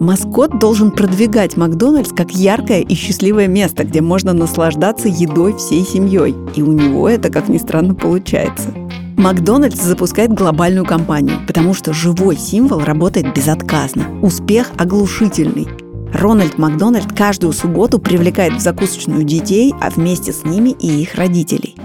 Маскот 0.00 0.58
должен 0.58 0.90
продвигать 0.90 1.56
Макдональдс 1.56 2.12
как 2.12 2.32
яркое 2.32 2.80
и 2.80 2.94
счастливое 2.94 3.46
место, 3.46 3.84
где 3.84 4.00
можно 4.00 4.32
наслаждаться 4.32 5.08
едой 5.08 5.56
всей 5.56 5.84
семьей. 5.84 6.34
И 6.56 6.62
у 6.62 6.72
него 6.72 7.08
это, 7.08 7.30
как 7.30 7.48
ни 7.48 7.58
странно, 7.58 7.94
получается. 7.94 8.70
Макдональдс 9.16 9.80
запускает 9.80 10.32
глобальную 10.32 10.84
кампанию, 10.84 11.38
потому 11.46 11.74
что 11.74 11.92
живой 11.92 12.36
символ 12.36 12.80
работает 12.80 13.32
безотказно. 13.34 14.06
Успех 14.20 14.70
оглушительный. 14.76 15.68
Рональд 16.12 16.58
Макдональд 16.58 17.12
каждую 17.12 17.52
субботу 17.52 17.98
привлекает 17.98 18.54
в 18.54 18.60
закусочную 18.60 19.24
детей, 19.24 19.74
а 19.80 19.90
вместе 19.90 20.32
с 20.32 20.44
ними 20.44 20.70
и 20.70 21.02
их 21.02 21.14
родителей. 21.14 21.76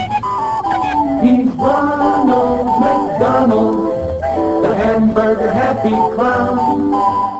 Ronald 1.59 2.65
McDonald, 2.79 4.63
the 4.63 4.73
hamburger 4.73 5.51
happy 5.51 5.91
clown. 6.15 7.38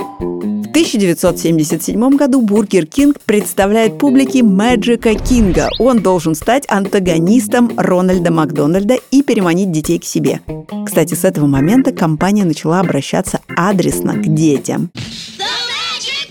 В 0.80 0.82
1977 0.82 2.16
году 2.16 2.42
Бургер 2.42 2.86
Кинг 2.86 3.20
представляет 3.26 3.98
публике 3.98 4.44
Мэджика 4.44 5.14
Кинга. 5.14 5.70
Он 5.78 6.00
должен 6.00 6.36
стать 6.36 6.64
антагонистом 6.70 7.70
Рональда 7.76 8.32
Макдональда 8.32 8.96
и 9.12 9.22
переманить 9.22 9.74
детей 9.74 10.00
к 10.00 10.06
себе. 10.06 10.40
Кстати, 10.86 11.16
с 11.16 11.26
этого 11.26 11.48
момента 11.48 11.92
компания 11.92 12.46
начала 12.46 12.80
обращаться 12.80 13.42
адресно 13.58 14.14
к 14.14 14.34
детям. 14.34 14.90
The 15.38 15.44
Magic 15.68 16.30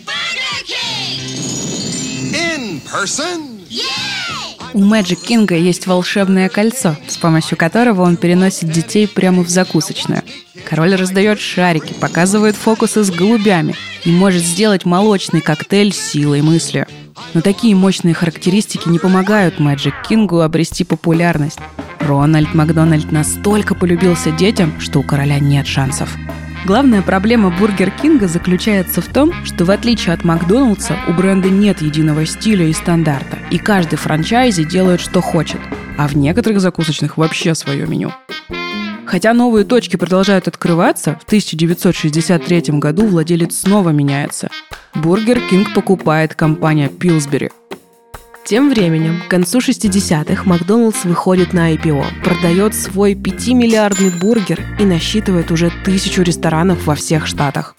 У 4.75 4.81
Мэджик 4.81 5.21
Кинга 5.21 5.57
есть 5.57 5.87
волшебное 5.87 6.49
кольцо, 6.49 6.97
с 7.07 7.17
помощью 7.17 7.57
которого 7.57 8.03
он 8.03 8.17
переносит 8.17 8.71
детей 8.71 9.09
прямо 9.09 9.43
в 9.43 9.49
закусочную. 9.49 10.23
Король 10.69 10.95
раздает 10.95 11.41
шарики, 11.41 11.95
показывает 11.95 12.57
фокусы 12.57 13.03
с 13.03 13.11
голубями 13.11 13.75
и 14.05 14.11
может 14.11 14.43
сделать 14.43 14.85
молочный 14.85 15.41
коктейль 15.41 15.93
силой 15.93 16.43
мысли. 16.43 16.87
Но 17.35 17.41
такие 17.41 17.75
мощные 17.75 18.15
характеристики 18.15 18.89
не 18.89 18.99
помогают 18.99 19.59
Мэджик 19.59 19.95
Кингу 20.07 20.41
обрести 20.41 20.85
популярность. 20.85 21.59
Рональд 22.01 22.55
Макдональд 22.55 23.11
настолько 23.11 23.75
полюбился 23.75 24.31
детям, 24.31 24.79
что 24.81 25.01
у 25.01 25.03
короля 25.03 25.39
нет 25.39 25.67
шансов. 25.67 26.17
Главная 26.67 27.03
проблема 27.03 27.51
Бургер 27.51 27.91
Кинга 27.91 28.29
заключается 28.29 29.01
в 29.01 29.07
том, 29.07 29.33
что 29.45 29.65
в 29.65 29.71
отличие 29.71 30.13
от 30.13 30.25
Макдоналдса 30.25 30.97
у 31.09 31.13
бренда 31.13 31.49
нет 31.49 31.81
единого 31.81 32.27
стиля 32.27 32.67
и 32.67 32.73
стандарта, 32.73 33.39
и 33.51 33.59
каждый 33.59 33.97
франчайзи 33.97 34.65
делает, 34.65 35.01
что 35.01 35.21
хочет, 35.21 35.61
а 35.97 36.09
в 36.09 36.17
некоторых 36.17 36.61
закусочных 36.61 37.17
вообще 37.17 37.55
свое 37.55 37.87
меню. 37.87 38.13
Хотя 39.07 39.33
новые 39.33 39.65
точки 39.65 39.97
продолжают 39.97 40.49
открываться, 40.49 41.19
в 41.23 41.25
1963 41.25 42.61
году 42.79 43.07
владелец 43.07 43.61
снова 43.61 43.89
меняется. 43.91 44.51
Бургер 44.95 45.41
Кинг 45.49 45.73
покупает 45.73 46.35
компания 46.35 46.89
Пилсбери. 46.89 47.51
Тем 48.49 48.71
временем, 48.71 49.21
к 49.21 49.29
концу 49.29 49.59
60-х 49.59 50.45
Макдоналдс 50.47 51.05
выходит 51.05 51.53
на 51.53 51.75
IPO, 51.75 52.03
продает 52.25 52.75
свой 52.75 53.13
5-миллиардный 53.13 54.11
бургер 54.19 54.63
и 54.79 54.87
насчитывает 54.87 55.51
уже 55.51 55.71
тысячу 55.85 56.23
ресторанов 56.23 56.87
во 56.87 56.95
всех 56.95 57.27
штатах. 57.27 57.77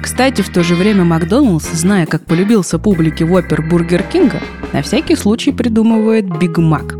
Кстати, 0.00 0.42
в 0.42 0.50
то 0.50 0.62
же 0.62 0.76
время 0.76 1.02
Макдоналдс, 1.02 1.72
зная, 1.72 2.06
как 2.06 2.24
полюбился 2.26 2.78
публике 2.78 3.24
Воппер 3.24 3.60
Бургер 3.60 4.04
Кинга, 4.04 4.40
на 4.72 4.82
всякий 4.82 5.16
случай 5.16 5.50
придумывает 5.50 6.26
Биг 6.38 6.58
Мак. 6.58 6.94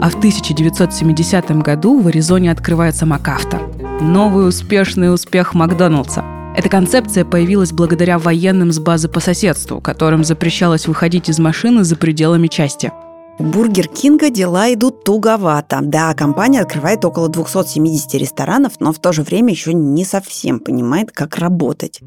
А 0.00 0.08
в 0.08 0.14
1970 0.14 1.50
году 1.58 2.00
в 2.00 2.06
Аризоне 2.06 2.50
открывается 2.50 3.04
Макавто. 3.04 3.60
Новый 4.00 4.48
успешный 4.48 5.12
успех 5.12 5.52
Макдоналдса. 5.52 6.24
Эта 6.56 6.68
концепция 6.68 7.24
появилась 7.24 7.72
благодаря 7.72 8.18
военным 8.18 8.72
с 8.72 8.78
базы 8.78 9.08
по 9.08 9.20
соседству, 9.20 9.80
которым 9.80 10.24
запрещалось 10.24 10.86
выходить 10.86 11.28
из 11.28 11.38
машины 11.38 11.84
за 11.84 11.96
пределами 11.96 12.48
части. 12.48 12.92
У 13.38 13.44
Бургер 13.44 13.86
Кинга 13.86 14.30
дела 14.30 14.72
идут 14.74 15.04
туговато. 15.04 15.78
Да, 15.82 16.12
компания 16.14 16.60
открывает 16.60 17.04
около 17.04 17.28
270 17.28 18.14
ресторанов, 18.14 18.80
но 18.80 18.92
в 18.92 18.98
то 18.98 19.12
же 19.12 19.22
время 19.22 19.52
еще 19.52 19.72
не 19.72 20.04
совсем 20.04 20.58
понимает, 20.58 21.12
как 21.12 21.36
работать. 21.36 22.00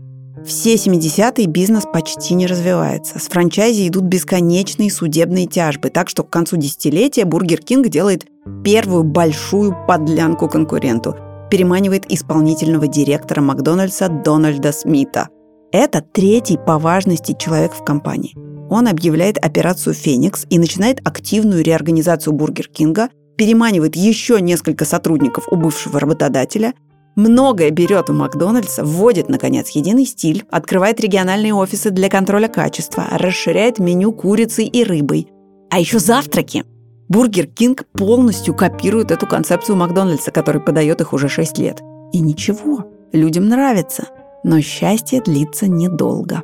Все 0.46 0.76
70-е 0.76 1.46
бизнес 1.46 1.86
почти 1.86 2.34
не 2.34 2.48
развивается. 2.48 3.20
С 3.20 3.30
франчайзи 3.30 3.88
идут 3.88 4.04
бесконечные 4.04 4.92
судебные 4.92 5.46
тяжбы, 5.46 5.90
так 5.90 6.10
что 6.10 6.24
к 6.24 6.30
концу 6.30 6.58
десятилетия 6.58 7.24
Бургер 7.24 7.60
Кинг 7.60 7.88
делает 7.88 8.26
первую 8.66 9.04
большую 9.04 9.78
подлянку 9.88 10.50
конкуренту– 10.50 11.16
переманивает 11.52 12.10
исполнительного 12.10 12.88
директора 12.88 13.42
Макдональдса 13.42 14.08
Дональда 14.08 14.72
Смита. 14.72 15.28
Это 15.74 16.02
третий 16.02 16.58
по 16.58 16.80
важности 16.80 17.36
человек 17.38 17.74
в 17.74 17.84
компании. 17.84 18.36
Он 18.70 18.88
объявляет 18.88 19.38
операцию 19.38 19.94
«Феникс» 19.94 20.48
и 20.50 20.58
начинает 20.58 21.06
активную 21.06 21.62
реорганизацию 21.62 22.34
Бургер 22.34 22.70
Кинга, 22.70 23.10
переманивает 23.36 23.98
еще 23.98 24.40
несколько 24.40 24.86
сотрудников 24.86 25.50
у 25.52 25.58
бывшего 25.58 26.00
работодателя, 26.00 26.74
многое 27.18 27.70
берет 27.70 28.10
у 28.10 28.14
Макдональдса, 28.14 28.86
вводит, 28.86 29.28
наконец, 29.28 29.70
единый 29.72 30.06
стиль, 30.06 30.46
открывает 30.52 31.02
региональные 31.02 31.54
офисы 31.54 31.90
для 31.90 32.08
контроля 32.08 32.48
качества, 32.48 33.08
расширяет 33.12 33.78
меню 33.78 34.14
курицей 34.14 34.68
и 34.68 34.86
рыбой. 34.86 35.28
А 35.70 35.80
еще 35.80 36.00
завтраки. 36.00 36.64
Бургер 37.12 37.46
Кинг 37.46 37.84
полностью 37.92 38.54
копирует 38.54 39.12
эту 39.12 39.28
концепцию 39.28 39.76
Макдональдса, 39.76 40.32
который 40.32 40.62
подает 40.62 41.02
их 41.02 41.12
уже 41.12 41.28
6 41.28 41.58
лет. 41.58 41.82
И 42.14 42.20
ничего, 42.20 42.86
людям 43.12 43.50
нравится. 43.50 44.06
Но 44.46 44.62
счастье 44.62 45.22
длится 45.22 45.68
недолго. 45.68 46.42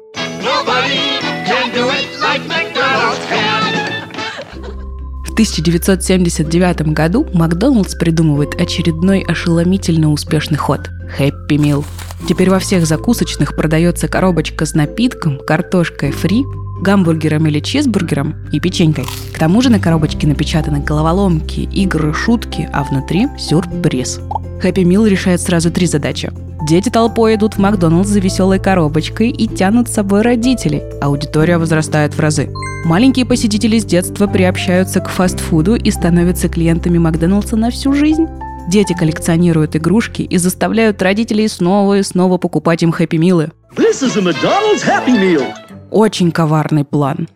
В 5.24 5.32
1979 5.32 6.82
году 6.92 7.26
Макдоналдс 7.34 7.96
придумывает 7.96 8.60
очередной 8.60 9.22
ошеломительно 9.22 10.12
успешный 10.12 10.58
ход– 10.58 10.90
Happy 11.18 11.52
Meal. 11.52 11.86
Теперь 12.28 12.50
во 12.50 12.60
всех 12.60 12.86
закусочных 12.86 13.56
продается 13.56 14.10
коробочка 14.10 14.66
с 14.66 14.74
напитком, 14.74 15.40
картошкой 15.40 16.12
фри, 16.12 16.44
гамбургером 16.82 17.48
или 17.48 17.62
чизбургером 17.62 18.36
и 18.52 18.60
печенькой. 18.60 19.06
К 19.38 19.40
тому 19.40 19.62
же 19.62 19.70
на 19.70 19.80
коробочке 19.80 20.26
напечатаны 20.26 20.80
головоломки, 20.80 21.60
игры, 21.60 22.12
шутки, 22.12 22.68
а 22.74 22.84
внутри 22.84 23.28
сюрприз. 23.38 24.20
Happy 24.64 24.84
Meal 24.84 25.08
решает 25.08 25.40
сразу 25.40 25.70
три 25.70 25.86
задачи. 25.86 26.32
Дети 26.68 26.90
толпой 26.90 27.36
идут 27.36 27.54
в 27.54 27.60
Макдоналдс 27.60 28.10
за 28.10 28.20
веселой 28.20 28.58
коробочкой 28.58 29.30
и 29.30 29.48
тянут 29.48 29.90
с 29.90 29.94
собой 29.94 30.24
родителей. 30.24 30.82
Аудитория 31.04 31.60
возрастает 31.60 32.16
в 32.16 32.20
разы. 32.20 32.52
Маленькие 32.84 33.28
посетители 33.28 33.78
с 33.78 33.86
детства 33.86 34.26
приобщаются 34.26 35.02
к 35.02 35.08
фастфуду 35.08 35.76
и 35.76 35.92
становятся 35.92 36.50
клиентами 36.50 36.98
Макдоналдса 36.98 37.58
на 37.58 37.70
всю 37.70 37.94
жизнь. 37.94 38.26
Дети 38.68 38.94
коллекционируют 38.94 39.76
игрушки 39.76 40.24
и 40.24 40.38
заставляют 40.38 41.00
родителей 41.04 41.48
снова 41.48 42.00
и 42.00 42.02
снова 42.02 42.40
покупать 42.40 42.82
им 42.82 42.92
хэппи-милы. 42.92 43.52
This 43.76 44.02
is 44.02 44.18
a 44.18 44.22
McDonald's 44.24 44.84
Happy 44.84 45.14
Meal. 45.14 45.46
Очень 45.92 46.32
коварный 46.32 46.86
план. 46.86 47.28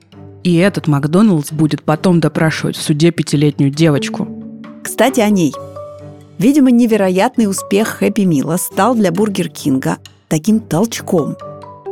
И 0.43 0.55
этот 0.55 0.87
Макдоналдс 0.87 1.51
будет 1.51 1.83
потом 1.83 2.19
допрашивать 2.19 2.75
в 2.75 2.81
суде 2.81 3.11
пятилетнюю 3.11 3.71
девочку. 3.71 4.27
Кстати, 4.83 5.19
о 5.19 5.29
ней. 5.29 5.53
Видимо, 6.39 6.71
невероятный 6.71 7.47
успех 7.47 7.87
Хэппи 7.99 8.21
Мила 8.21 8.57
стал 8.57 8.95
для 8.95 9.11
Бургер 9.11 9.49
Кинга 9.49 9.97
таким 10.27 10.59
толчком. 10.59 11.35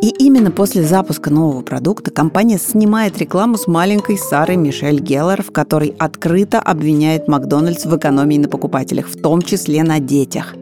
И 0.01 0.09
именно 0.09 0.49
после 0.49 0.81
запуска 0.81 1.29
нового 1.29 1.61
продукта 1.61 2.09
компания 2.09 2.57
снимает 2.57 3.17
рекламу 3.17 3.57
с 3.57 3.67
маленькой 3.67 4.17
Сарой 4.17 4.55
Мишель 4.55 5.01
Геллер, 5.01 5.43
в 5.43 5.51
которой 5.51 5.93
открыто 5.99 6.59
обвиняет 6.59 7.27
Макдональдс 7.27 7.85
в 7.85 7.95
экономии 7.97 8.37
на 8.37 8.47
покупателях, 8.47 9.07
в 9.07 9.21
том 9.21 9.41
числе 9.41 9.83
на 9.83 9.99
детях. 9.99 10.55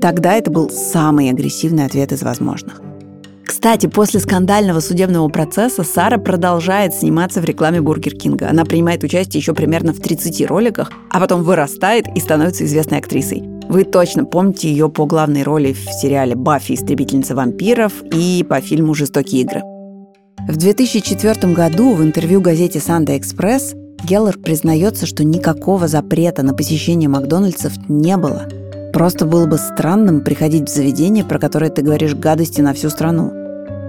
Тогда 0.00 0.34
это 0.34 0.50
был 0.52 0.70
самый 0.70 1.28
агрессивный 1.30 1.84
ответ 1.84 2.12
из 2.12 2.22
возможных. 2.22 2.80
Кстати, 3.46 3.86
после 3.86 4.18
скандального 4.18 4.80
судебного 4.80 5.28
процесса 5.28 5.84
Сара 5.84 6.18
продолжает 6.18 6.94
сниматься 6.94 7.40
в 7.40 7.44
рекламе 7.44 7.80
Бургер 7.80 8.14
Кинга. 8.14 8.50
Она 8.50 8.64
принимает 8.64 9.04
участие 9.04 9.40
еще 9.40 9.54
примерно 9.54 9.92
в 9.92 10.00
30 10.00 10.46
роликах, 10.46 10.90
а 11.10 11.20
потом 11.20 11.44
вырастает 11.44 12.06
и 12.14 12.20
становится 12.20 12.64
известной 12.64 12.98
актрисой. 12.98 13.44
Вы 13.68 13.84
точно 13.84 14.24
помните 14.24 14.68
ее 14.68 14.88
по 14.88 15.06
главной 15.06 15.44
роли 15.44 15.72
в 15.72 15.84
сериале 15.90 16.34
«Баффи. 16.34 16.74
Истребительница 16.74 17.34
вампиров» 17.34 17.92
и 18.12 18.44
по 18.48 18.60
фильму 18.60 18.94
«Жестокие 18.94 19.42
игры». 19.42 19.62
В 20.48 20.56
2004 20.56 21.52
году 21.52 21.94
в 21.94 22.02
интервью 22.02 22.40
газете 22.40 22.80
«Санде 22.80 23.16
Экспресс» 23.16 23.74
Геллер 24.04 24.38
признается, 24.38 25.06
что 25.06 25.24
никакого 25.24 25.88
запрета 25.88 26.42
на 26.42 26.54
посещение 26.54 27.08
Макдональдсов 27.08 27.72
не 27.88 28.16
было. 28.16 28.48
Просто 28.96 29.26
было 29.26 29.44
бы 29.44 29.58
странным 29.58 30.22
приходить 30.22 30.70
в 30.70 30.74
заведение, 30.74 31.22
про 31.22 31.38
которое 31.38 31.68
ты 31.68 31.82
говоришь 31.82 32.14
гадости 32.14 32.62
на 32.62 32.72
всю 32.72 32.88
страну. 32.88 33.30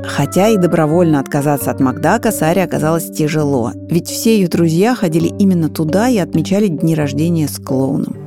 Хотя 0.04 0.50
и 0.50 0.58
добровольно 0.58 1.22
отказаться 1.22 1.72
от 1.72 1.80
Макдака 1.80 2.30
Саре 2.30 2.62
оказалось 2.62 3.10
тяжело, 3.10 3.72
ведь 3.90 4.10
все 4.10 4.36
ее 4.36 4.50
друзья 4.50 4.96
ходили 4.96 5.30
именно 5.40 5.70
туда 5.70 6.10
и 6.10 6.18
отмечали 6.18 6.68
дни 6.68 6.94
рождения 6.94 7.48
с 7.48 7.58
клоуном. 7.58 8.18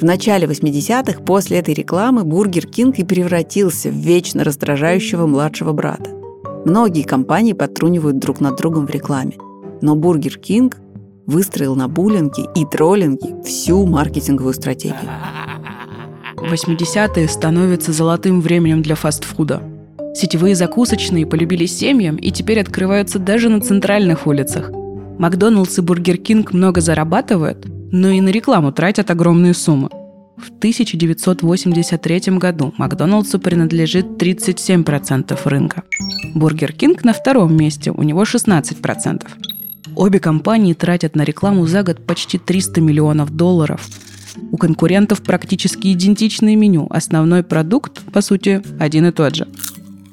В 0.00 0.04
начале 0.04 0.46
80-х 0.46 1.20
после 1.20 1.58
этой 1.58 1.74
рекламы 1.74 2.24
Бургер 2.24 2.66
Кинг 2.66 2.98
и 2.98 3.04
превратился 3.04 3.90
в 3.90 3.94
вечно 3.96 4.42
раздражающего 4.42 5.26
младшего 5.26 5.74
брата. 5.74 6.08
Многие 6.64 7.02
компании 7.02 7.52
подтрунивают 7.52 8.18
друг 8.18 8.40
над 8.40 8.56
другом 8.56 8.86
в 8.86 8.90
рекламе. 8.90 9.34
Но 9.82 9.96
Бургер 9.96 10.38
Кинг 10.38 10.78
выстроил 11.26 11.74
на 11.74 11.88
буллинге 11.88 12.44
и 12.54 12.64
троллинге 12.64 13.36
всю 13.44 13.84
маркетинговую 13.84 14.54
стратегию. 14.54 15.10
80-е 16.36 17.28
становятся 17.28 17.92
золотым 17.92 18.40
временем 18.40 18.82
для 18.82 18.94
фастфуда. 18.94 19.62
Сетевые 20.14 20.54
закусочные 20.54 21.26
полюбились 21.26 21.76
семьям 21.76 22.16
и 22.16 22.30
теперь 22.30 22.60
открываются 22.60 23.18
даже 23.18 23.48
на 23.48 23.60
центральных 23.60 24.26
улицах. 24.26 24.70
Макдоналдс 25.18 25.78
и 25.78 25.82
Бургер 25.82 26.18
Кинг 26.18 26.52
много 26.52 26.80
зарабатывают, 26.80 27.66
но 27.92 28.08
и 28.08 28.20
на 28.20 28.28
рекламу 28.28 28.72
тратят 28.72 29.10
огромные 29.10 29.54
суммы. 29.54 29.88
В 30.36 30.50
1983 30.58 32.38
году 32.38 32.74
Макдоналдсу 32.76 33.38
принадлежит 33.38 34.06
37% 34.22 35.38
рынка. 35.44 35.82
Бургер 36.34 36.72
Кинг 36.72 37.04
на 37.04 37.14
втором 37.14 37.56
месте, 37.56 37.90
у 37.90 38.02
него 38.02 38.24
16%. 38.24 39.26
Обе 39.94 40.20
компании 40.20 40.74
тратят 40.74 41.16
на 41.16 41.22
рекламу 41.22 41.66
за 41.66 41.82
год 41.82 42.04
почти 42.04 42.36
300 42.36 42.82
миллионов 42.82 43.34
долларов. 43.34 43.80
У 44.52 44.56
конкурентов 44.56 45.22
практически 45.22 45.92
идентичное 45.92 46.56
меню. 46.56 46.86
Основной 46.90 47.42
продукт, 47.42 48.02
по 48.12 48.20
сути, 48.20 48.62
один 48.78 49.06
и 49.06 49.12
тот 49.12 49.36
же. 49.36 49.48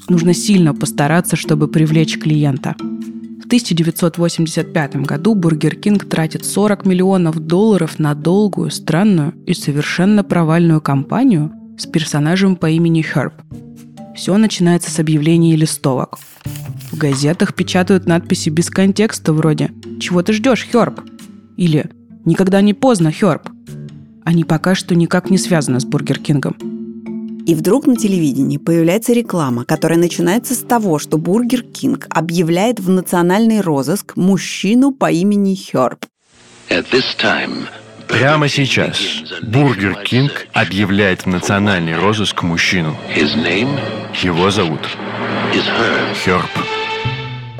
Нужно 0.09 0.33
сильно 0.33 0.73
постараться, 0.73 1.35
чтобы 1.35 1.67
привлечь 1.67 2.19
клиента. 2.19 2.75
В 2.79 3.45
1985 3.45 4.95
году 4.97 5.35
Бургер 5.35 5.75
Кинг 5.75 6.05
тратит 6.05 6.45
40 6.45 6.85
миллионов 6.85 7.39
долларов 7.39 7.99
на 7.99 8.15
долгую, 8.15 8.71
странную 8.71 9.33
и 9.45 9.53
совершенно 9.53 10.23
провальную 10.23 10.81
кампанию 10.81 11.51
с 11.77 11.85
персонажем 11.85 12.55
по 12.55 12.69
имени 12.69 13.01
Херб. 13.01 13.33
Все 14.15 14.37
начинается 14.37 14.91
с 14.91 14.99
объявлений 14.99 15.53
и 15.53 15.57
листовок. 15.57 16.19
В 16.91 16.97
газетах 16.97 17.53
печатают 17.55 18.05
надписи 18.05 18.49
без 18.49 18.69
контекста 18.69 19.33
вроде 19.33 19.71
«Чего 19.99 20.21
ты 20.21 20.33
ждешь, 20.33 20.67
Херб?» 20.71 21.01
или 21.57 21.89
«Никогда 22.25 22.61
не 22.61 22.73
поздно, 22.73 23.11
Херб». 23.11 23.49
Они 24.25 24.43
пока 24.43 24.75
что 24.75 24.95
никак 24.95 25.29
не 25.29 25.37
связаны 25.37 25.79
с 25.79 25.85
Бургер 25.85 26.19
Кингом. 26.19 26.55
И 27.45 27.55
вдруг 27.55 27.87
на 27.87 27.97
телевидении 27.97 28.57
появляется 28.57 29.11
реклама, 29.11 29.65
которая 29.65 29.99
начинается 29.99 30.53
с 30.53 30.59
того, 30.59 30.97
что 30.97 31.17
Бургер 31.17 31.61
Кинг 31.61 32.07
объявляет 32.09 32.79
в 32.79 32.89
национальный 32.89 33.59
розыск 33.59 34.15
мужчину 34.15 34.91
по 34.91 35.11
имени 35.11 35.55
Херб. 35.55 36.05
Time, 36.69 37.67
Прямо 38.07 38.47
сейчас 38.47 38.99
Бургер 39.41 39.95
Кинг 40.03 40.47
объявляет 40.53 41.25
в 41.25 41.27
национальный 41.27 41.97
розыск 41.97 42.43
мужчину. 42.43 42.95
Его 43.15 44.51
зовут. 44.51 44.81
Херб. 46.23 46.49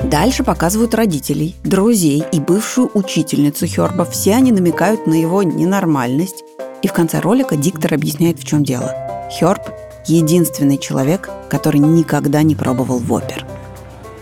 Дальше 0.04 0.44
показывают 0.44 0.94
родителей, 0.94 1.56
друзей 1.64 2.24
и 2.32 2.40
бывшую 2.40 2.92
учительницу 2.94 3.66
Херба. 3.66 4.06
Все 4.06 4.36
они 4.36 4.52
намекают 4.52 5.08
на 5.08 5.14
его 5.14 5.44
ненормальность. 5.44 6.44
И 6.84 6.88
в 6.88 6.94
конце 6.94 7.20
ролика 7.20 7.56
диктор 7.56 7.94
объясняет, 7.94 8.40
в 8.40 8.46
чем 8.46 8.64
дело. 8.64 8.94
Херб– 9.32 9.62
единственный 10.06 10.78
человек, 10.78 11.30
который 11.50 11.80
никогда 11.80 12.44
не 12.44 12.56
пробовал 12.56 13.00
вопер. 13.00 13.46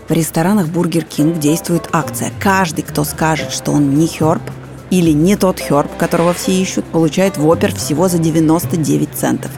В 0.08 0.12
ресторанах 0.12 0.68
Бургер 0.68 1.04
Кинг 1.04 1.40
действует 1.40 1.88
акция. 1.92 2.30
Каждый, 2.38 2.82
кто 2.82 3.02
скажет, 3.02 3.50
что 3.50 3.72
он 3.72 3.96
не 3.96 4.06
Херб 4.06 4.42
или 4.90 5.10
не 5.10 5.34
тот 5.34 5.58
Херб, 5.58 5.90
которого 5.98 6.34
все 6.34 6.52
ищут, 6.52 6.84
получает 6.84 7.36
вопер 7.36 7.74
всего 7.74 8.08
за 8.08 8.18
99 8.18 9.10
центов. 9.12 9.50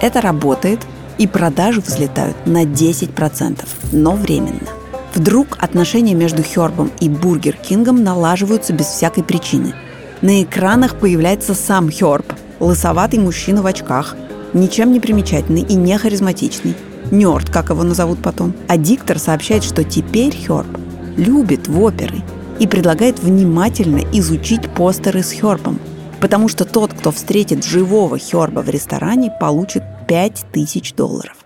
Это 0.00 0.22
работает, 0.22 0.80
и 1.18 1.26
продажи 1.26 1.82
взлетают 1.82 2.46
на 2.46 2.64
10%, 2.64 3.60
но 3.92 4.12
временно. 4.12 4.68
Вдруг 5.14 5.58
отношения 5.60 6.14
между 6.14 6.42
Хербом 6.42 6.90
и 6.98 7.10
Бургер 7.10 7.56
Кингом 7.56 8.02
налаживаются 8.02 8.72
без 8.72 8.86
всякой 8.86 9.22
причины. 9.22 9.74
На 10.22 10.40
экранах 10.44 11.00
появляется 11.00 11.52
сам 11.52 11.90
Херб, 11.90 12.32
лысоватый 12.60 13.18
мужчина 13.18 13.60
в 13.60 13.66
очках, 13.66 14.14
ничем 14.52 14.92
не 14.92 15.00
примечательный 15.00 15.62
и 15.62 15.74
не 15.74 15.98
харизматичный. 15.98 16.76
Nerd, 17.10 17.50
как 17.50 17.70
его 17.70 17.82
назовут 17.82 18.22
потом. 18.22 18.54
А 18.68 18.76
диктор 18.76 19.18
сообщает, 19.18 19.64
что 19.64 19.82
теперь 19.82 20.32
Херб 20.32 20.78
любит 21.16 21.66
воперы 21.66 22.22
и 22.60 22.68
предлагает 22.68 23.18
внимательно 23.18 24.00
изучить 24.12 24.70
постеры 24.70 25.24
с 25.24 25.32
Хербом, 25.32 25.80
потому 26.20 26.48
что 26.48 26.64
тот, 26.64 26.94
кто 26.94 27.10
встретит 27.10 27.64
живого 27.64 28.16
Херба 28.16 28.60
в 28.60 28.68
ресторане, 28.68 29.36
получит 29.40 29.82
5000 30.06 30.94
долларов. 30.94 31.41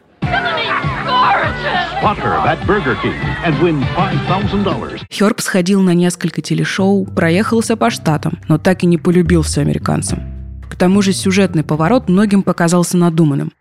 Херб 5.11 5.40
сходил 5.40 5.81
на 5.81 5.92
несколько 5.92 6.40
телешоу, 6.40 7.05
проехался 7.05 7.77
по 7.77 7.90
штатам, 7.90 8.38
но 8.47 8.59
так 8.59 8.85
и 8.85 8.87
не 8.87 8.97
полюбился 8.97 9.61
американцам. 9.61 10.23
К 10.71 10.77
тому 10.77 11.03
же 11.03 11.12
сюжетный 11.12 11.64
поворот 11.64 12.09
многим 12.09 12.45
показался 12.45 12.97
надуманным. 12.97 13.53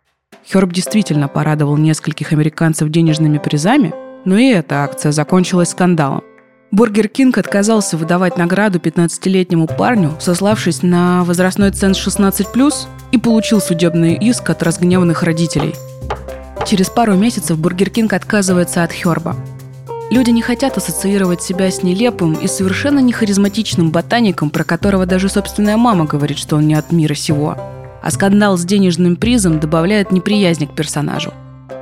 Херб 0.48 0.72
действительно 0.72 1.28
порадовал 1.28 1.76
нескольких 1.78 2.34
американцев 2.34 2.90
денежными 2.90 3.40
призами, 3.40 3.96
но 4.26 4.38
и 4.38 4.52
эта 4.52 4.84
акция 4.84 5.12
закончилась 5.12 5.70
скандалом. 5.70 6.22
Бургер 6.70 7.08
Кинг 7.08 7.40
отказался 7.40 7.98
выдавать 7.98 8.38
награду 8.38 8.78
15-летнему 8.78 9.66
парню, 9.66 10.12
сославшись 10.20 10.84
на 10.84 11.24
возрастной 11.24 11.72
ценз 11.72 11.98
16+, 11.98 12.74
и 13.12 13.18
получил 13.18 13.60
судебный 13.60 14.14
иск 14.14 14.48
от 14.52 14.62
разгневанных 14.62 15.24
родителей. 15.24 15.74
Через 16.66 16.90
пару 16.90 17.14
месяцев 17.14 17.60
Бургер 17.60 17.92
Кинг 17.92 18.14
отказывается 18.14 18.84
от 18.84 18.92
Херба. 18.92 19.36
Люди 20.10 20.32
не 20.32 20.42
хотят 20.42 20.78
ассоциировать 20.78 21.44
себя 21.44 21.70
с 21.70 21.84
нелепым 21.84 22.34
и 22.34 22.48
совершенно 22.48 23.00
не 23.00 23.14
харизматичным 23.14 23.92
ботаником, 23.92 24.50
про 24.50 24.64
которого 24.64 25.06
даже 25.06 25.30
собственная 25.30 25.78
мама 25.78 26.06
говорит, 26.06 26.40
что 26.40 26.56
он 26.56 26.68
не 26.68 26.74
от 26.74 26.92
мира 26.92 27.14
сего. 27.14 27.56
А 28.02 28.10
скандал 28.10 28.58
с 28.58 28.66
денежным 28.66 29.16
призом 29.16 29.60
добавляет 29.60 30.12
неприязни 30.12 30.66
к 30.66 30.74
персонажу. 30.74 31.34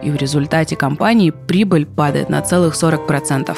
И 0.02 0.12
в 0.12 0.17
результате 0.17 0.76
компании 0.76 1.32
прибыль 1.32 1.86
падает 1.86 2.30
на 2.30 2.41
целых 2.41 2.76
40%. 2.76 3.56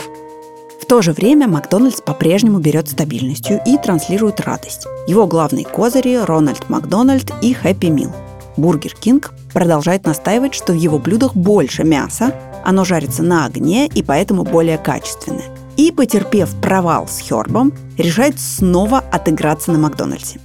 В 0.79 0.85
то 0.85 1.01
же 1.01 1.11
время 1.11 1.47
Макдональдс 1.47 2.01
по-прежнему 2.01 2.59
берет 2.59 2.87
стабильностью 2.87 3.59
и 3.65 3.77
транслирует 3.77 4.41
радость. 4.41 4.85
Его 5.07 5.25
главные 5.25 5.65
козыри– 5.65 6.23
Рональд 6.25 6.69
Макдональд 6.69 7.31
и 7.41 7.53
Хэппи 7.53 7.87
Мил. 7.87 8.11
Бургер 8.57 8.93
Кинг 8.93 9.31
продолжает 9.55 10.05
настаивать, 10.05 10.53
что 10.53 10.73
в 10.73 10.75
его 10.75 10.99
блюдах 10.99 11.33
больше 11.33 11.85
мяса, 11.85 12.35
оно 12.65 12.83
жарится 12.83 13.23
на 13.23 13.45
огне 13.45 13.87
и 13.87 14.03
поэтому 14.03 14.43
более 14.43 14.77
качественное. 14.77 15.45
И, 15.77 15.91
потерпев 15.91 16.53
провал 16.61 17.07
с 17.07 17.19
Хербом, 17.19 17.73
решает 17.97 18.39
снова 18.39 18.99
отыграться 18.99 19.71
на 19.71 19.79
Макдональдсе. 19.79 20.41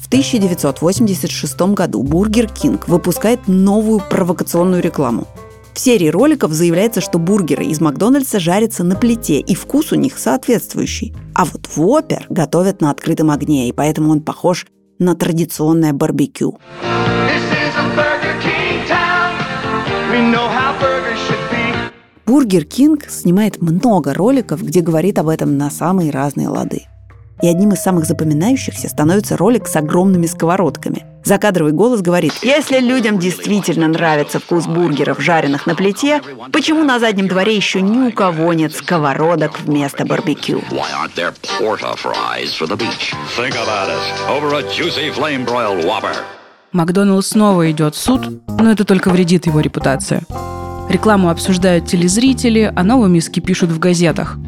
В 0.00 0.06
1986 0.06 1.60
году 1.74 2.02
Бургер 2.02 2.48
Кинг 2.48 2.86
выпускает 2.86 3.48
новую 3.48 4.00
провокационную 4.08 4.80
рекламу. 4.80 5.26
В 5.74 5.80
серии 5.80 6.08
роликов 6.08 6.52
заявляется, 6.52 7.00
что 7.00 7.18
бургеры 7.18 7.64
из 7.64 7.80
Макдональдса 7.80 8.38
жарятся 8.38 8.84
на 8.84 8.94
плите, 8.94 9.40
и 9.40 9.54
вкус 9.56 9.90
у 9.90 9.96
них 9.96 10.18
соответствующий. 10.18 11.14
А 11.34 11.46
вот 11.46 11.68
Вопер 11.74 12.26
готовят 12.28 12.80
на 12.80 12.90
открытом 12.90 13.30
огне, 13.30 13.68
и 13.68 13.72
поэтому 13.72 14.12
он 14.12 14.20
похож 14.20 14.66
на 15.00 15.16
традиционное 15.16 15.92
барбекю. 15.92 16.58
This 16.82 17.51
Бургер 22.26 22.64
Кинг 22.64 23.08
снимает 23.08 23.62
много 23.62 24.12
роликов, 24.12 24.62
где 24.62 24.80
говорит 24.80 25.18
об 25.18 25.28
этом 25.28 25.56
на 25.56 25.70
самые 25.70 26.10
разные 26.10 26.48
лады. 26.48 26.82
И 27.40 27.48
одним 27.48 27.72
из 27.72 27.80
самых 27.80 28.04
запоминающихся 28.04 28.88
становится 28.88 29.36
ролик 29.36 29.66
с 29.66 29.76
огромными 29.76 30.26
сковородками. 30.26 31.04
Закадровый 31.24 31.72
голос 31.72 32.02
говорит, 32.02 32.34
если 32.42 32.78
людям 32.78 33.18
действительно 33.18 33.88
нравится 33.88 34.38
вкус 34.38 34.66
бургеров, 34.66 35.20
жареных 35.20 35.66
на 35.66 35.74
плите, 35.74 36.20
почему 36.52 36.84
на 36.84 36.98
заднем 36.98 37.28
дворе 37.28 37.56
еще 37.56 37.80
ни 37.80 38.08
у 38.08 38.12
кого 38.12 38.52
нет 38.52 38.74
сковородок 38.74 39.60
вместо 39.60 40.04
барбекю? 40.04 40.62
Why 40.70 40.90
aren't 40.92 41.14
there 41.14 41.32
porta 41.58 41.96
fryers 41.96 42.52
for 42.54 42.66
the 42.66 42.76
beach? 42.76 43.14
Think 43.36 43.54
about 43.54 43.88
it. 43.88 44.30
Over 44.30 44.56
a 44.56 44.62
juicy 44.62 45.10
flame 45.10 45.44
broiled 45.44 45.84
whopper. 45.84 46.14
Макдоналдс 46.72 47.28
снова 47.28 47.70
идет 47.70 47.94
в 47.94 47.98
суд, 47.98 48.42
но 48.58 48.70
это 48.70 48.84
только 48.84 49.10
вредит 49.10 49.44
его 49.44 49.60
репутации. 49.60 50.22
Рекламу 50.88 51.28
обсуждают 51.28 51.86
телезрители, 51.86 52.72
а 52.74 52.82
новые 52.82 53.10
иски 53.10 53.40
пишут 53.40 53.70
в 53.70 53.78
газетах. 53.78 54.38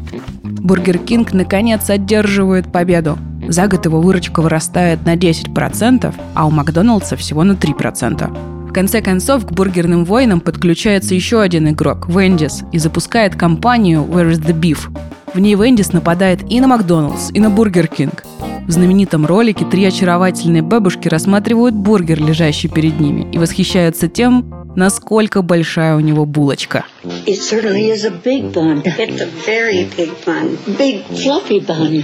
Бургер 0.43 0.97
Кинг 0.97 1.33
наконец 1.33 1.87
одерживает 1.89 2.71
победу. 2.71 3.19
За 3.47 3.67
год 3.67 3.85
его 3.85 4.01
выручка 4.01 4.41
вырастает 4.41 5.05
на 5.05 5.15
10%, 5.15 6.13
а 6.33 6.47
у 6.47 6.49
Макдоналдса 6.49 7.15
всего 7.15 7.43
на 7.43 7.51
3%. 7.51 8.69
В 8.69 8.73
конце 8.73 9.01
концов, 9.01 9.45
к 9.45 9.51
бургерным 9.51 10.03
войнам 10.03 10.41
подключается 10.41 11.13
еще 11.13 11.41
один 11.41 11.69
игрок– 11.69 12.07
Вендис, 12.09 12.63
и 12.71 12.79
запускает 12.79 13.35
кампанию 13.35 14.01
«Where 14.01 14.31
is 14.31 14.43
the 14.43 14.59
beef?». 14.59 14.89
В 15.33 15.39
ней 15.39 15.53
Вендис 15.53 15.93
нападает 15.93 16.41
и 16.51 16.59
на 16.59 16.67
Макдоналдс, 16.67 17.29
и 17.33 17.39
на 17.39 17.51
Бургер 17.51 17.87
Кинг. 17.87 18.23
В 18.67 18.71
знаменитом 18.71 19.27
ролике 19.27 19.63
три 19.63 19.85
очаровательные 19.85 20.63
бабушки 20.63 21.07
рассматривают 21.07 21.75
бургер, 21.75 22.19
лежащий 22.19 22.67
перед 22.67 22.99
ними, 22.99 23.27
и 23.31 23.37
восхищаются 23.37 24.07
тем, 24.07 24.51
насколько 24.75 25.43
большая 25.43 25.95
у 25.95 25.99
него 25.99 26.25
булочка. 26.25 26.83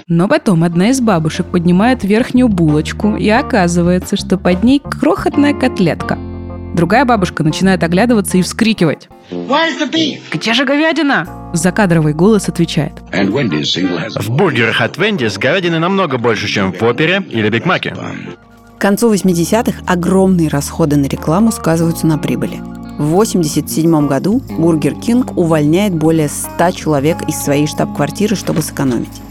Но 0.07 0.27
потом 0.27 0.63
одна 0.63 0.89
из 0.89 1.01
бабушек 1.01 1.47
поднимает 1.47 2.03
верхнюю 2.03 2.47
булочку, 2.47 3.15
и 3.15 3.27
оказывается, 3.29 4.15
что 4.15 4.37
под 4.37 4.63
ней 4.63 4.79
крохотная 4.79 5.53
котлетка. 5.53 6.19
Другая 6.73 7.05
бабушка 7.05 7.43
начинает 7.43 7.83
оглядываться 7.83 8.37
и 8.37 8.41
вскрикивать. 8.41 9.09
«Где 9.29 10.53
же 10.53 10.65
говядина?» 10.65 11.27
Закадровый 11.53 12.13
голос 12.13 12.47
отвечает. 12.47 12.93
В 13.11 14.31
бургерах 14.31 14.81
от 14.81 14.97
Вендис 14.97 15.37
говядины 15.37 15.79
намного 15.79 16.17
больше, 16.17 16.47
чем 16.47 16.71
в 16.71 16.81
Вопере 16.83 17.21
или 17.29 17.49
Биг 17.49 17.65
Маке. 17.65 17.93
К 18.77 18.81
концу 18.81 19.13
80-х 19.13 19.83
огромные 19.85 20.47
расходы 20.47 20.95
на 20.95 21.05
рекламу 21.05 21.51
сказываются 21.51 22.07
на 22.07 22.17
прибыли. 22.17 22.59
В 22.97 23.13
1987 23.13 24.07
году 24.07 24.41
Бургер 24.57 24.95
Кинг 24.95 25.37
увольняет 25.37 25.93
более 25.93 26.29
100 26.29 26.71
человек 26.71 27.17
из 27.27 27.35
своей 27.35 27.67
штаб-квартиры, 27.67 28.35
чтобы 28.35 28.61
сэкономить. 28.61 29.21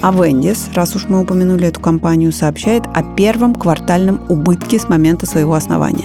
А 0.00 0.12
Вендис, 0.12 0.70
раз 0.74 0.94
уж 0.94 1.06
мы 1.08 1.20
упомянули 1.20 1.66
эту 1.66 1.80
компанию, 1.80 2.32
сообщает 2.32 2.84
о 2.94 3.02
первом 3.02 3.54
квартальном 3.54 4.20
убытке 4.28 4.78
с 4.78 4.88
момента 4.88 5.26
своего 5.26 5.54
основания. 5.54 6.04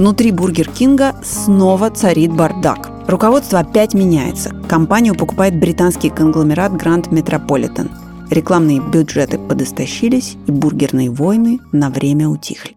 Внутри 0.00 0.32
Бургер 0.32 0.66
Кинга 0.66 1.14
снова 1.22 1.90
царит 1.90 2.32
бардак. 2.32 2.90
Руководство 3.06 3.58
опять 3.58 3.92
меняется. 3.92 4.48
Компанию 4.66 5.14
покупает 5.14 5.60
британский 5.60 6.08
конгломерат 6.08 6.72
Grand 6.72 7.10
Metropolitan. 7.10 7.90
Рекламные 8.30 8.80
бюджеты 8.80 9.36
подостащились, 9.36 10.38
и 10.46 10.52
бургерные 10.52 11.10
войны 11.10 11.60
на 11.72 11.90
время 11.90 12.28
утихли. 12.28 12.76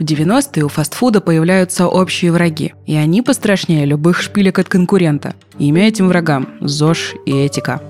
В 0.00 0.02
90-е 0.02 0.64
у 0.64 0.68
фастфуда 0.68 1.20
появляются 1.20 1.86
общие 1.86 2.32
враги, 2.32 2.74
и 2.84 2.96
они 2.96 3.22
пострашнее 3.22 3.86
любых 3.86 4.20
шпилек 4.20 4.58
от 4.58 4.68
конкурента. 4.68 5.36
Имя 5.60 5.86
этим 5.86 6.08
врагам– 6.08 6.48
ЗОЖ 6.60 7.14
и 7.26 7.30
этика. 7.30 7.80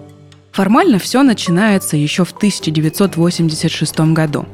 Формально 0.52 0.98
все 0.98 1.22
начинается 1.22 1.96
еще 1.96 2.26
в 2.26 2.32
1986 2.32 4.00
году. 4.12 4.44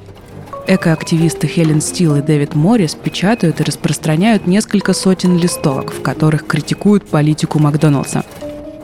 Экоактивисты 0.67 1.49
Хелен 1.49 1.81
Стил 1.81 2.17
и 2.17 2.23
Дэвид 2.23 2.55
Моррис 2.55 2.95
печатают 2.95 3.61
и 3.61 3.65
распространяют 3.65 4.47
несколько 4.47 4.93
сотен 4.93 5.37
листовок, 5.37 5.93
в 5.93 6.03
которых 6.03 6.47
критикуют 6.47 7.05
политику 7.05 7.59
Макдоналдса. 7.59 8.25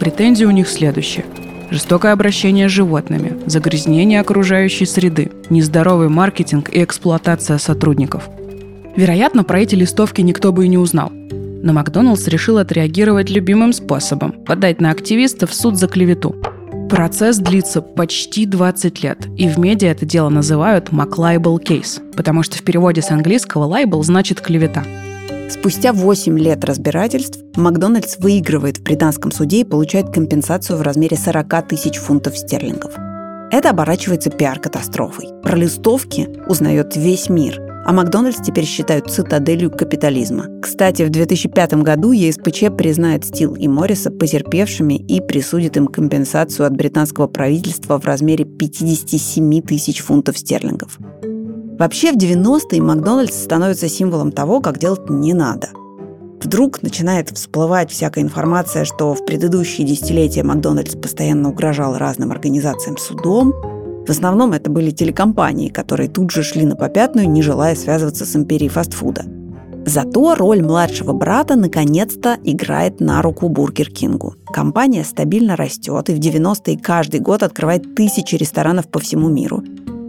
Претензии 0.00 0.44
у 0.44 0.50
них 0.50 0.68
следующие. 0.68 1.24
Жестокое 1.70 2.12
обращение 2.12 2.68
с 2.68 2.72
животными, 2.72 3.38
загрязнение 3.46 4.20
окружающей 4.20 4.86
среды, 4.86 5.30
нездоровый 5.50 6.08
маркетинг 6.08 6.68
и 6.72 6.82
эксплуатация 6.82 7.58
сотрудников. 7.58 8.28
Вероятно, 8.96 9.44
про 9.44 9.60
эти 9.60 9.76
листовки 9.76 10.20
никто 10.20 10.52
бы 10.52 10.64
и 10.64 10.68
не 10.68 10.78
узнал. 10.78 11.12
Но 11.12 11.72
Макдоналдс 11.72 12.26
решил 12.26 12.58
отреагировать 12.58 13.30
любимым 13.30 13.72
способом– 13.72 14.32
подать 14.46 14.80
на 14.80 14.90
активистов 14.90 15.50
в 15.50 15.54
суд 15.54 15.76
за 15.76 15.86
клевету. 15.86 16.34
Процесс 16.88 17.37
длится 17.37 17.83
почти 17.83 18.46
20 18.46 19.03
лет, 19.03 19.27
и 19.37 19.46
в 19.46 19.59
медиа 19.59 19.90
это 19.90 20.07
дело 20.07 20.31
называют 20.31 20.88
«McLibel 20.88 21.62
Case», 21.62 22.01
потому 22.16 22.42
что 22.42 22.57
в 22.57 22.62
переводе 22.62 23.03
с 23.03 23.11
английского 23.11 23.68
«libel» 23.68 24.03
значит 24.03 24.40
«клевета». 24.40 24.85
Спустя 25.51 25.92
8 25.92 26.38
лет 26.38 26.64
разбирательств 26.64 27.40
Макдональдс 27.57 28.16
выигрывает 28.18 28.79
в 28.79 28.83
британском 28.83 29.31
суде 29.33 29.61
и 29.61 29.64
получает 29.64 30.11
компенсацию 30.11 30.79
в 30.79 30.83
размере 30.83 31.16
40 31.16 31.68
тысяч 31.68 31.96
фунтов 31.96 32.37
стерлингов. 32.37 32.92
Это 33.51 33.70
оборачивается 33.70 34.31
пиар-катастрофой. 34.31 35.29
Про 35.42 35.57
листовки 35.57 36.29
узнает 36.48 36.96
весь 36.96 37.29
мир, 37.29 37.67
а 37.88 37.92
Макдональдс 37.94 38.42
теперь 38.44 38.66
считают 38.66 39.11
цитаделью 39.11 39.70
капитализма. 39.70 40.44
Кстати, 40.61 41.05
в 41.05 41.11
2005 41.11 41.72
году 41.83 42.12
ЕСПЧ 42.12 42.64
признает 42.77 43.24
Стил 43.24 43.55
и 43.55 43.66
Морриса 43.66 44.11
потерпевшими 44.11 44.92
и 44.92 45.22
присудит 45.22 45.79
им 45.79 45.87
компенсацию 45.87 46.66
от 46.66 46.77
британского 46.77 47.29
правительства 47.29 47.98
в 47.98 48.05
размере 48.05 48.44
57 48.44 49.62
тысяч 49.62 50.03
фунтов 50.03 50.37
стерлингов. 50.37 50.98
Вообще 51.79 52.12
в 52.12 52.18
90-е 52.18 52.83
Макдональдс 52.83 53.44
становится 53.44 53.88
символом 53.88 54.33
того, 54.33 54.61
как 54.61 54.79
делать 54.79 55.09
не 55.09 55.33
надо. 55.33 55.70
Вдруг 56.42 56.83
начинает 56.83 57.31
всплывать 57.31 57.90
всякая 57.90 58.22
информация, 58.22 58.85
что 58.85 59.14
в 59.14 59.24
предыдущие 59.24 59.87
десятилетия 59.87 60.42
Макдональдс 60.42 60.94
постоянно 60.94 61.48
угрожал 61.48 61.96
разным 61.96 62.33
организациям 62.33 62.98
судом. 62.98 63.55
В 64.09 64.11
основном 64.11 64.55
это 64.55 64.71
были 64.71 64.90
телекомпании, 64.90 65.68
которые 65.68 66.09
тут 66.09 66.31
же 66.31 66.42
шли 66.42 66.64
на 66.64 66.77
попятную, 66.77 67.29
не 67.29 67.42
желая 67.42 67.77
связываться 67.77 68.25
с 68.25 68.35
империей 68.35 68.71
фастфуда. 68.71 69.27
Зато 69.85 70.35
роль 70.35 70.62
младшего 70.62 71.12
брата 71.12 71.57
наконец-то 71.57 72.38
играет 72.42 73.01
на 73.01 73.21
руку 73.21 73.51
Бургер 73.51 73.90
Кингу. 73.90 74.35
Компания 74.51 75.05
стабильно 75.05 75.57
растет 75.57 76.09
и 76.09 76.14
в 76.14 76.21
90-е 76.21 76.79
каждый 76.79 77.21
год 77.21 77.42
открывает 77.42 77.94
тысячи 77.94 78.35
ресторанов 78.35 78.88
по 78.88 78.99
всему 78.99 79.29
миру 79.29 79.62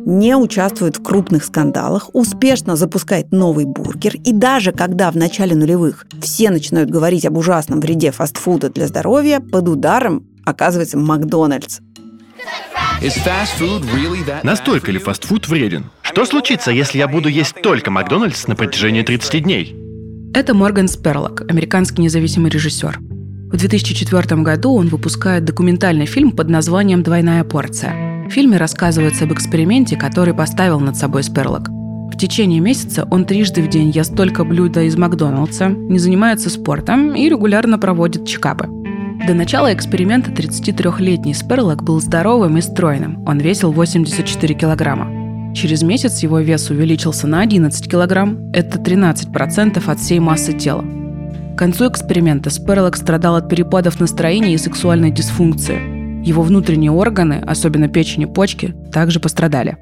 не 0.06 0.36
участвует 0.36 0.98
в 0.98 1.04
крупных 1.04 1.44
скандалах, 1.44 2.10
успешно 2.14 2.76
запускает 2.76 3.32
новый 3.32 3.66
бургер, 3.66 4.16
и 4.16 4.32
даже 4.32 4.72
когда 4.72 5.12
в 5.12 5.18
начале 5.18 5.56
нулевых 5.56 6.08
все 6.22 6.50
начинают 6.50 6.90
говорить 6.90 7.26
об 7.26 7.38
ужасном 7.38 7.80
вреде 7.80 8.12
фастфуда 8.12 8.70
для 8.70 8.88
здоровья, 8.88 9.40
под 9.40 9.68
ударом 9.68 10.26
оказывается 10.46 10.98
Макдональдс. 10.98 11.80
Настолько 14.44 14.92
ли 14.92 15.00
фастфуд 15.00 15.48
вреден? 15.48 15.86
Что 16.02 16.26
случится, 16.26 16.72
если 16.72 16.98
я 16.98 17.08
буду 17.08 17.30
есть 17.30 17.62
только 17.62 17.92
Макдональдс 17.92 18.48
на 18.48 18.56
протяжении 18.56 19.02
30 19.02 19.44
дней? 19.44 19.76
Это 20.34 20.54
Морган 20.54 20.88
Сперлок, 20.88 21.42
американский 21.50 22.02
независимый 22.02 22.52
режиссер. 22.52 23.00
В 23.00 23.58
2004 23.58 24.42
году 24.42 24.76
он 24.76 24.90
выпускает 24.90 25.44
документальный 25.44 26.06
фильм 26.06 26.32
под 26.32 26.50
названием 26.50 27.02
«Двойная 27.02 27.44
порция». 27.44 28.28
В 28.28 28.32
фильме 28.32 28.58
рассказывается 28.58 29.24
об 29.24 29.34
эксперименте, 29.34 29.98
который 29.98 30.36
поставил 30.36 30.80
над 30.80 30.96
собой 30.96 31.24
Сперлок. 31.24 31.70
В 31.70 32.16
течение 32.16 32.60
месяца 32.60 33.08
он 33.10 33.26
трижды 33.26 33.64
в 33.64 33.70
день 33.70 33.90
ест 33.90 34.16
только 34.16 34.44
блюда 34.44 34.84
из 34.84 34.98
Макдоналдса, 34.98 35.70
не 35.70 35.98
занимается 35.98 36.52
спортом 36.52 37.16
и 37.16 37.28
регулярно 37.28 37.80
проводит 37.80 38.28
чекапы. 38.28 38.68
До 39.28 39.34
начала 39.34 39.74
эксперимента 39.74 40.32
33-летний 40.32 41.34
Сперлок 41.34 41.84
был 41.84 42.00
здоровым 42.00 42.58
и 42.58 42.62
стройным. 42.62 43.24
Он 43.28 43.38
весил 43.38 43.72
84 43.72 44.56
килограмма. 44.56 45.54
Через 45.54 45.84
месяц 45.84 46.20
его 46.24 46.40
вес 46.40 46.70
увеличился 46.70 47.28
на 47.28 47.42
11 47.42 47.92
килограмм. 47.92 48.52
Это 48.54 48.80
13% 48.80 49.84
от 49.92 50.00
всей 50.00 50.20
массы 50.20 50.54
тела. 50.54 50.84
К 51.54 51.58
концу 51.58 51.90
эксперимента 51.90 52.50
Сперлок 52.50 52.96
страдал 52.96 53.36
от 53.36 53.50
перепадов 53.50 54.00
настроения 54.00 54.54
и 54.54 54.58
сексуальной 54.58 55.12
дисфункции. 55.12 56.26
Его 56.26 56.42
внутренние 56.42 56.92
органы, 56.92 57.44
особенно 57.46 57.90
печень 57.90 58.24
и 58.24 58.26
почки, 58.26 58.74
также 58.92 59.20
пострадали. 59.20 59.78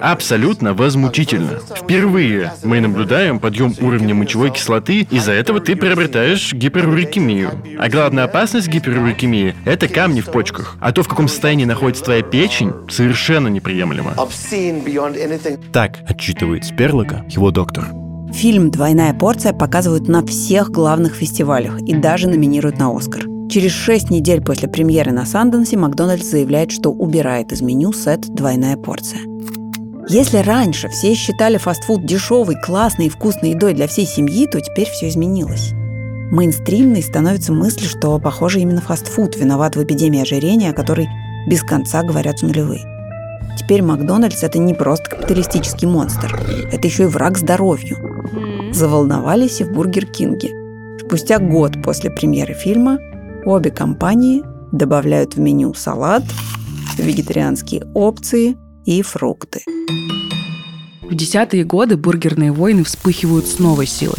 Абсолютно 0.00 0.74
возмутительно. 0.74 1.58
Впервые 1.74 2.52
мы 2.62 2.80
наблюдаем 2.80 3.38
подъем 3.38 3.74
уровня 3.80 4.14
мочевой 4.14 4.50
кислоты, 4.50 5.06
из-за 5.10 5.32
этого 5.32 5.60
ты 5.60 5.76
приобретаешь 5.76 6.52
гиперурикемию. 6.52 7.50
А 7.78 7.88
главная 7.88 8.24
опасность 8.24 8.68
гиперурикемии– 8.68 9.54
это 9.64 9.88
камни 9.88 10.20
в 10.20 10.26
почках. 10.26 10.76
А 10.80 10.92
то, 10.92 11.02
в 11.02 11.08
каком 11.08 11.28
состоянии 11.28 11.64
находится 11.64 12.04
твоя 12.04 12.22
печень, 12.22 12.72
совершенно 12.88 13.48
неприемлемо. 13.48 14.14
Так 15.72 15.98
отчитывает 16.06 16.64
Сперлока 16.64 17.24
его 17.28 17.50
доктор. 17.50 17.86
Фильм 18.32 18.70
«Двойная 18.70 19.12
порция» 19.12 19.52
показывают 19.52 20.08
на 20.08 20.24
всех 20.24 20.70
главных 20.70 21.14
фестивалях 21.14 21.80
и 21.80 21.94
даже 21.94 22.28
номинируют 22.28 22.78
на 22.78 22.96
«Оскар». 22.96 23.22
Через 23.50 23.72
шесть 23.72 24.10
недель 24.10 24.40
после 24.40 24.68
премьеры 24.68 25.10
на 25.10 25.26
Санденсе 25.26 25.76
Макдональдс 25.76 26.30
заявляет, 26.30 26.70
что 26.70 26.90
убирает 26.90 27.50
из 27.50 27.60
меню 27.62 27.92
сет 27.92 28.20
«Двойная 28.20 28.76
порция». 28.76 29.20
Если 30.12 30.38
раньше 30.38 30.88
все 30.88 31.14
считали 31.14 31.56
фастфуд 31.56 32.04
дешевой, 32.04 32.56
классной 32.60 33.06
и 33.06 33.08
вкусной 33.08 33.50
едой 33.50 33.74
для 33.74 33.86
всей 33.86 34.06
семьи, 34.06 34.48
то 34.48 34.60
теперь 34.60 34.90
все 34.90 35.08
изменилось. 35.08 35.70
Мейнстримной 36.32 37.00
становится 37.00 37.52
мысль, 37.52 37.86
что, 37.86 38.18
похоже, 38.18 38.58
именно 38.58 38.80
фастфуд 38.80 39.36
виноват 39.36 39.76
в 39.76 39.84
эпидемии 39.84 40.22
ожирения, 40.22 40.72
который 40.72 41.08
без 41.46 41.62
конца 41.62 42.02
говорят 42.02 42.40
в 42.40 42.42
нулевые. 42.42 42.84
Теперь 43.56 43.82
Макдональдс– 43.82 44.42
это 44.42 44.58
не 44.58 44.74
просто 44.74 45.10
капиталистический 45.10 45.86
монстр, 45.86 46.40
это 46.72 46.88
еще 46.88 47.04
и 47.04 47.06
враг 47.06 47.38
здоровью. 47.38 47.96
Заволновались 48.72 49.60
и 49.60 49.64
в 49.64 49.70
Бургер 49.70 50.06
Кинге. 50.06 50.50
Спустя 50.98 51.38
год 51.38 51.80
после 51.84 52.10
премьеры 52.10 52.54
фильма 52.54 52.98
обе 53.44 53.70
компании 53.70 54.42
добавляют 54.72 55.36
в 55.36 55.38
меню 55.38 55.72
салат, 55.74 56.24
вегетарианские 56.98 57.84
опции 57.94 58.56
и 58.90 59.02
фрукты. 59.02 59.62
В 61.02 61.14
десятые 61.14 61.64
годы 61.64 61.96
бургерные 61.96 62.50
войны 62.50 62.82
вспыхивают 62.82 63.46
с 63.46 63.60
новой 63.60 63.86
силой. 63.86 64.18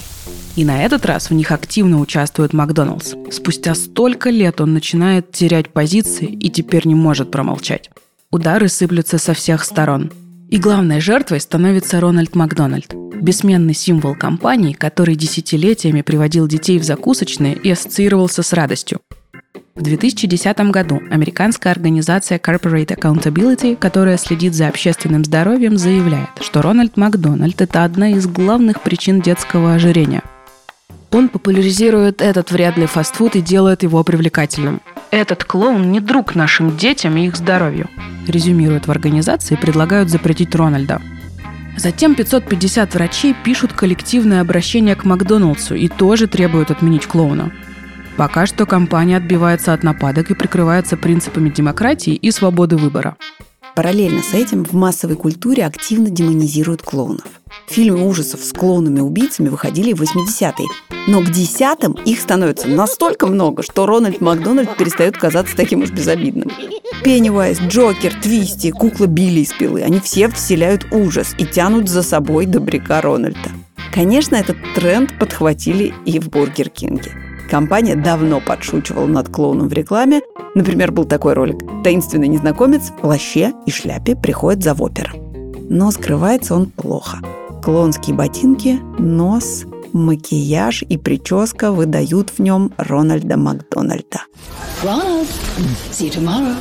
И 0.55 0.63
на 0.63 0.83
этот 0.83 1.05
раз 1.05 1.29
в 1.29 1.33
них 1.33 1.51
активно 1.51 1.99
участвует 1.99 2.53
Макдоналдс. 2.53 3.13
Спустя 3.31 3.75
столько 3.75 4.29
лет 4.29 4.61
он 4.61 4.73
начинает 4.73 5.31
терять 5.31 5.69
позиции 5.69 6.27
и 6.27 6.49
теперь 6.49 6.87
не 6.87 6.95
может 6.95 7.31
промолчать. 7.31 7.89
Удары 8.31 8.69
сыплются 8.69 9.17
со 9.17 9.33
всех 9.33 9.65
сторон. 9.65 10.11
И 10.49 10.57
главной 10.57 11.01
жертвой 11.01 11.41
становится 11.41 11.99
Рональд 11.99 12.35
Макдональд, 12.35 12.93
бессменный 12.93 13.73
символ 13.73 14.15
компании, 14.15 14.73
который 14.73 15.15
десятилетиями 15.15 16.01
приводил 16.01 16.47
детей 16.47 16.79
в 16.79 16.83
закусочные 16.83 17.55
и 17.55 17.69
ассоциировался 17.71 18.41
с 18.41 18.51
радостью. 18.53 18.99
В 19.73 19.83
2010 19.83 20.59
году 20.71 21.01
американская 21.09 21.71
организация 21.71 22.37
Corporate 22.39 22.87
Accountability, 22.87 23.77
которая 23.77 24.17
следит 24.17 24.53
за 24.53 24.67
общественным 24.67 25.23
здоровьем, 25.23 25.77
заявляет, 25.77 26.29
что 26.41 26.61
Рональд 26.61 26.97
Макдональд– 26.97 27.61
это 27.63 27.85
одна 27.85 28.11
из 28.11 28.27
главных 28.27 28.81
причин 28.81 29.21
детского 29.21 29.73
ожирения. 29.73 30.23
Он 31.11 31.29
популяризирует 31.29 32.21
этот 32.21 32.51
вредный 32.51 32.85
фастфуд 32.85 33.37
и 33.37 33.41
делает 33.41 33.83
его 33.83 34.03
привлекательным. 34.03 34.81
Этот 35.09 35.45
клоун 35.45 35.89
не 35.91 36.01
друг 36.01 36.35
нашим 36.35 36.75
детям 36.75 37.15
и 37.15 37.27
их 37.27 37.37
здоровью. 37.37 37.89
Резюмируют 38.27 38.87
в 38.87 38.91
организации 38.91 39.53
и 39.53 39.57
предлагают 39.57 40.09
запретить 40.09 40.53
Рональда. 40.53 41.01
Затем 41.77 42.15
550 42.15 42.93
врачей 42.93 43.33
пишут 43.33 43.71
коллективное 43.71 44.41
обращение 44.41 44.95
к 44.95 45.05
Макдоналдсу 45.05 45.75
и 45.75 45.87
тоже 45.87 46.27
требуют 46.27 46.71
отменить 46.71 47.07
клоуна. 47.07 47.53
Пока 48.17 48.45
что 48.45 48.65
компания 48.65 49.17
отбивается 49.17 49.73
от 49.73 49.83
нападок 49.83 50.31
и 50.31 50.35
прикрывается 50.35 50.97
принципами 50.97 51.49
демократии 51.49 52.13
и 52.13 52.31
свободы 52.31 52.77
выбора. 52.77 53.15
Параллельно 53.73 54.21
с 54.21 54.33
этим 54.33 54.65
в 54.65 54.73
массовой 54.73 55.15
культуре 55.15 55.65
активно 55.65 56.09
демонизируют 56.09 56.81
клоунов. 56.81 57.23
Фильмы 57.67 58.05
ужасов 58.05 58.41
с 58.41 58.51
клоунами-убийцами 58.51 59.47
выходили 59.47 59.93
в 59.93 60.01
80-е, 60.01 60.67
но 61.07 61.21
к 61.21 61.29
десятым 61.29 61.93
их 61.93 62.19
становится 62.19 62.67
настолько 62.67 63.27
много, 63.27 63.63
что 63.63 63.85
Рональд 63.85 64.19
Макдональд 64.19 64.75
перестает 64.75 65.17
казаться 65.17 65.55
таким 65.55 65.83
уж 65.83 65.89
безобидным. 65.89 66.51
Пеннивайз, 67.03 67.61
Джокер, 67.61 68.13
Твисти, 68.21 68.71
кукла 68.71 69.05
Билли 69.05 69.39
из 69.39 69.53
пилы– 69.53 69.83
они 69.83 70.01
все 70.01 70.27
вселяют 70.27 70.87
ужас 70.91 71.33
и 71.37 71.45
тянут 71.45 71.87
за 71.87 72.03
собой 72.03 72.45
добряка 72.45 73.01
Рональда. 73.01 73.51
Конечно, 73.93 74.35
этот 74.35 74.57
тренд 74.75 75.17
подхватили 75.17 75.93
и 76.05 76.19
в 76.19 76.29
Бургер 76.29 76.69
Кинге. 76.69 77.30
Компания 77.51 77.97
давно 77.97 78.39
подшучивала 78.39 79.07
над 79.07 79.27
клоуном 79.27 79.67
в 79.67 79.73
рекламе. 79.73 80.21
Например, 80.55 80.93
был 80.93 81.03
такой 81.03 81.33
ролик. 81.33 81.57
Таинственный 81.83 82.29
незнакомец 82.29 82.83
в 82.83 83.01
плаще 83.01 83.51
и 83.65 83.71
шляпе 83.71 84.15
приходит 84.15 84.63
за 84.63 84.73
вопер. 84.73 85.13
Но 85.69 85.91
скрывается 85.91 86.55
он 86.55 86.67
плохо. 86.67 87.17
Клоунские 87.61 88.15
ботинки, 88.15 88.79
нос, 88.97 89.65
макияж 89.91 90.83
и 90.83 90.97
прическа 90.97 91.73
выдают 91.73 92.29
в 92.29 92.39
нем 92.39 92.71
Рональда 92.77 93.35
Макдональда. 93.35 94.21
Ronald, 94.81 95.27
see 95.91 96.09
you 96.09 96.15
tomorrow. 96.15 96.55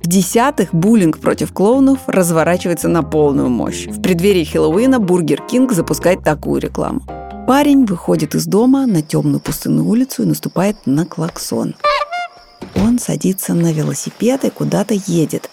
В 0.00 0.08
десятых 0.08 0.74
буллинг 0.74 1.18
против 1.18 1.52
клоунов 1.52 1.98
разворачивается 2.06 2.88
на 2.88 3.02
полную 3.02 3.50
мощь. 3.50 3.88
В 3.88 4.00
преддверии 4.00 4.44
Хэллоуина 4.44 5.00
Бургер 5.00 5.42
Кинг 5.42 5.72
запускает 5.72 6.24
такую 6.24 6.62
рекламу. 6.62 7.02
Парень 7.46 7.84
выходит 7.84 8.34
из 8.34 8.46
дома 8.46 8.86
на 8.86 9.02
темную 9.02 9.40
пустынную 9.40 9.86
улицу 9.86 10.22
и 10.22 10.26
наступает 10.26 10.76
на 10.86 11.04
клаксон. 11.04 11.74
Он 12.76 12.98
садится 12.98 13.54
на 13.54 13.72
велосипед 13.72 14.44
и 14.44 14.50
куда-то 14.50 14.94
едет. 15.06 15.50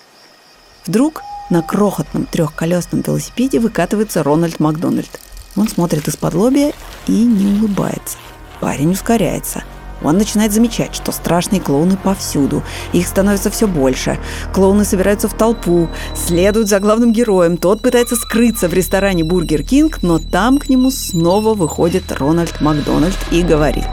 Вдруг 0.86 1.22
на 1.50 1.62
крохотном 1.62 2.26
трехколесном 2.26 3.02
велосипеде 3.02 3.60
выкатывается 3.60 4.24
Рональд 4.24 4.60
Макдональд. 4.60 5.20
Он 5.56 5.68
смотрит 5.68 6.08
исподлобья 6.08 6.74
и 7.08 7.24
не 7.26 7.60
улыбается. 7.60 8.18
Парень 8.60 8.92
ускоряется– 8.92 9.64
он 10.04 10.18
начинает 10.18 10.54
замечать, 10.54 10.96
что 10.96 11.12
страшные 11.12 11.62
клоуны 11.62 11.98
повсюду. 11.98 12.64
Их 12.94 13.08
становится 13.08 13.50
все 13.50 13.68
больше. 13.68 14.18
Клоуны 14.54 14.86
собираются 14.86 15.28
в 15.28 15.34
толпу, 15.34 15.90
следуют 16.16 16.70
за 16.70 16.80
главным 16.80 17.12
героем. 17.12 17.58
Тот 17.58 17.82
пытается 17.82 18.16
скрыться 18.16 18.68
в 18.68 18.74
ресторане 18.74 19.24
Бургер 19.24 19.64
Кинг, 19.64 20.02
но 20.02 20.20
там 20.20 20.58
к 20.58 20.70
нему 20.70 20.92
снова 20.92 21.54
выходит 21.54 22.12
Рональд 22.12 22.62
Макдональд 22.62 23.18
и 23.32 23.42
говорит. 23.42 23.88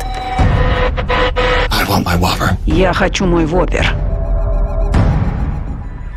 Я 2.67 2.93
хочу 2.93 3.27
мой 3.27 3.47
вопер. 3.47 3.95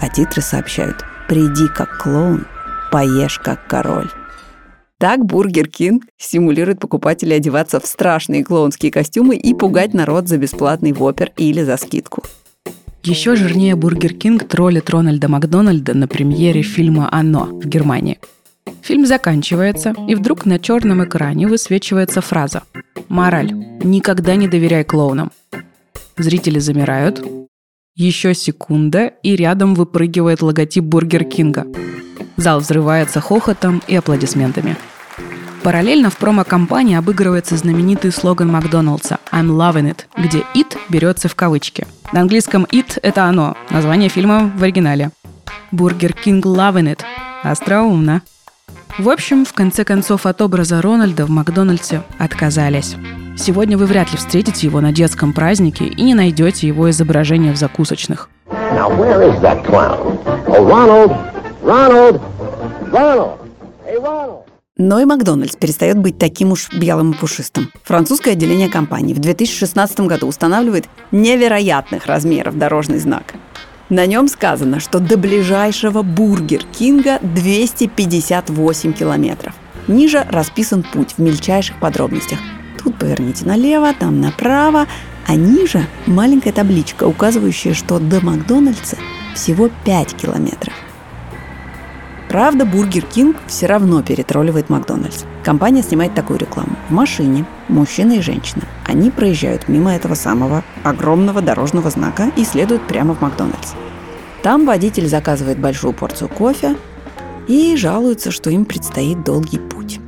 А 0.02 0.10
титры 0.10 0.42
сообщают. 0.42 1.04
Приди 1.28 1.68
как 1.68 1.98
клоун, 1.98 2.48
поешь 2.92 3.40
как 3.40 3.68
король. 3.68 4.10
Так 5.00 5.26
Бургер 5.26 5.70
Кинг 5.70 6.04
стимулирует 6.18 6.82
покупателей 6.82 7.38
одеваться 7.38 7.80
в 7.80 7.86
страшные 7.86 8.44
клоунские 8.44 8.92
костюмы 8.92 9.38
и 9.38 9.54
пугать 9.54 9.94
народ 9.94 10.28
за 10.28 10.38
бесплатный 10.38 10.92
вопер 10.92 11.32
или 11.38 11.64
за 11.64 11.78
скидку. 11.78 12.22
Еще 13.04 13.38
жирнее 13.38 13.78
Бургер 13.78 14.14
Кинг 14.14 14.46
троллит 14.46 14.90
Рональда 14.90 15.30
Макдональда 15.30 15.94
на 15.94 16.10
премьере 16.10 16.64
фильма 16.64 17.08
«Оно» 17.14 17.46
в 17.46 17.66
Германии. 17.66 18.20
Фильм 18.82 19.06
заканчивается, 19.06 19.96
и 20.10 20.16
вдруг 20.16 20.46
на 20.46 20.60
черном 20.60 21.06
экране 21.06 21.48
высвечивается 21.48 22.20
фраза 22.20 22.64
«Мораль. 23.08 23.54
Никогда 23.54 24.36
не 24.36 24.50
доверяй 24.50 24.84
клоунам». 24.84 25.32
Зрители 26.18 26.60
замирают. 26.60 27.26
Еще 27.96 28.34
секунда, 28.34 29.14
и 29.24 29.38
рядом 29.38 29.76
выпрыгивает 29.76 30.42
логотип 30.42 30.84
Бургер 30.84 31.24
Кинга. 31.24 31.66
Зал 32.40 32.62
взрывается 32.62 33.20
хохотом 33.20 33.82
и 33.86 33.96
аплодисментами. 33.98 34.78
Параллельно 35.62 36.10
в 36.10 36.16
промо-кампании 36.16 36.96
обыгрывается 36.96 37.58
знаменитый 37.58 38.14
слоган 38.14 38.50
Макдоналдса 38.50 39.18
«I'm 39.34 39.50
loving 39.50 39.94
it», 39.94 40.06
где 40.16 40.46
«it» 40.56 40.78
берется 40.88 41.28
в 41.28 41.36
кавычки. 41.36 41.86
На 42.14 42.22
английском 42.22 42.64
«it»— 42.72 42.98
это 43.02 43.26
оно, 43.26 43.58
название 43.70 44.08
фильма 44.08 44.50
в 44.56 44.64
оригинале. 44.64 45.12
«Бургер 45.72 46.14
Кинг 46.14 46.46
loving 46.46 46.96
it». 46.96 47.02
Остроумно. 47.44 48.22
В 48.98 49.10
общем, 49.10 49.44
в 49.44 49.52
конце 49.52 49.84
концов 49.84 50.26
от 50.26 50.42
образа 50.42 50.82
Рональда 50.82 51.26
в 51.26 51.30
Макдональдсе 51.30 52.04
отказались. 52.18 52.96
Сегодня 53.38 53.78
вы 53.78 53.86
вряд 53.86 54.12
ли 54.14 54.18
встретите 54.18 54.68
его 54.68 54.80
на 54.80 54.94
детском 54.94 55.34
празднике 55.34 55.84
и 55.84 56.02
не 56.02 56.14
найдете 56.14 56.68
его 56.68 56.90
изображение 56.90 57.52
в 57.52 57.58
закусочных. 57.58 58.30
Now 58.48 58.98
where 58.98 59.30
is 59.30 59.42
that 59.42 59.66
clown? 59.66 60.18
Oh, 60.48 60.66
Ronald! 60.66 61.18
Ronald! 61.62 62.22
Но 64.78 65.02
и 65.02 65.06
Макдональдс 65.06 65.58
перестает 65.58 65.98
быть 65.98 66.18
таким 66.18 66.54
уж 66.54 66.70
белым 66.72 67.12
и 67.12 67.16
пушистым. 67.16 67.70
Французское 67.84 68.34
отделение 68.34 68.70
компании 68.70 69.14
в 69.14 69.20
2016 69.20 70.00
году 70.02 70.28
устанавливает 70.28 70.86
невероятных 71.12 72.06
размеров 72.06 72.58
дорожный 72.58 73.00
знак. 73.00 73.34
На 73.90 74.06
нем 74.06 74.30
сказано, 74.30 74.80
что 74.80 75.00
до 75.00 75.18
ближайшего 75.18 76.02
Бургер 76.02 76.64
Кинга 76.78 77.20
258 77.22 78.94
километров. 78.94 79.54
Ниже 79.88 80.26
расписан 80.30 80.84
путь 80.84 81.16
в 81.18 81.20
мельчайших 81.20 81.78
подробностях. 81.80 82.40
Тут 82.82 82.98
поверните 82.98 83.46
налево, 83.46 83.94
там 83.94 84.22
направо, 84.22 84.86
а 85.28 85.36
ниже 85.36 85.86
маленькая 86.06 86.54
табличка, 86.54 87.06
указывающая, 87.06 87.74
что 87.74 88.00
до 88.00 88.24
Макдональдса 88.24 88.98
всего 89.36 89.70
5 89.84 90.16
километров. 90.16 90.74
Правда, 92.30 92.64
Бургер 92.64 93.04
Кинг 93.06 93.38
все 93.48 93.66
равно 93.66 94.04
перетролливает 94.04 94.70
Макдональдс. 94.70 95.24
Компания 95.44 95.82
снимает 95.82 96.14
такую 96.14 96.38
рекламу. 96.38 96.76
В 96.88 96.94
машине 96.94 97.44
мужчина 97.68 98.14
и 98.14 98.22
женщина. 98.22 98.62
Они 98.86 99.10
проезжают 99.10 99.68
мимо 99.68 99.96
этого 99.96 100.14
самого 100.14 100.64
огромного 100.84 101.42
дорожного 101.42 101.90
знака 101.90 102.32
и 102.38 102.44
следуют 102.44 102.86
прямо 102.88 103.16
в 103.16 103.22
Макдональдс. 103.22 103.74
Там 104.44 104.68
водитель 104.68 105.08
заказывает 105.08 105.60
большую 105.60 105.94
порцию 105.94 106.30
кофе 106.30 106.76
и 107.48 107.76
жалуется, 107.76 108.30
что 108.30 108.52
им 108.52 108.66
предстоит 108.66 109.24
долгий 109.24 109.58
путь. 109.58 110.00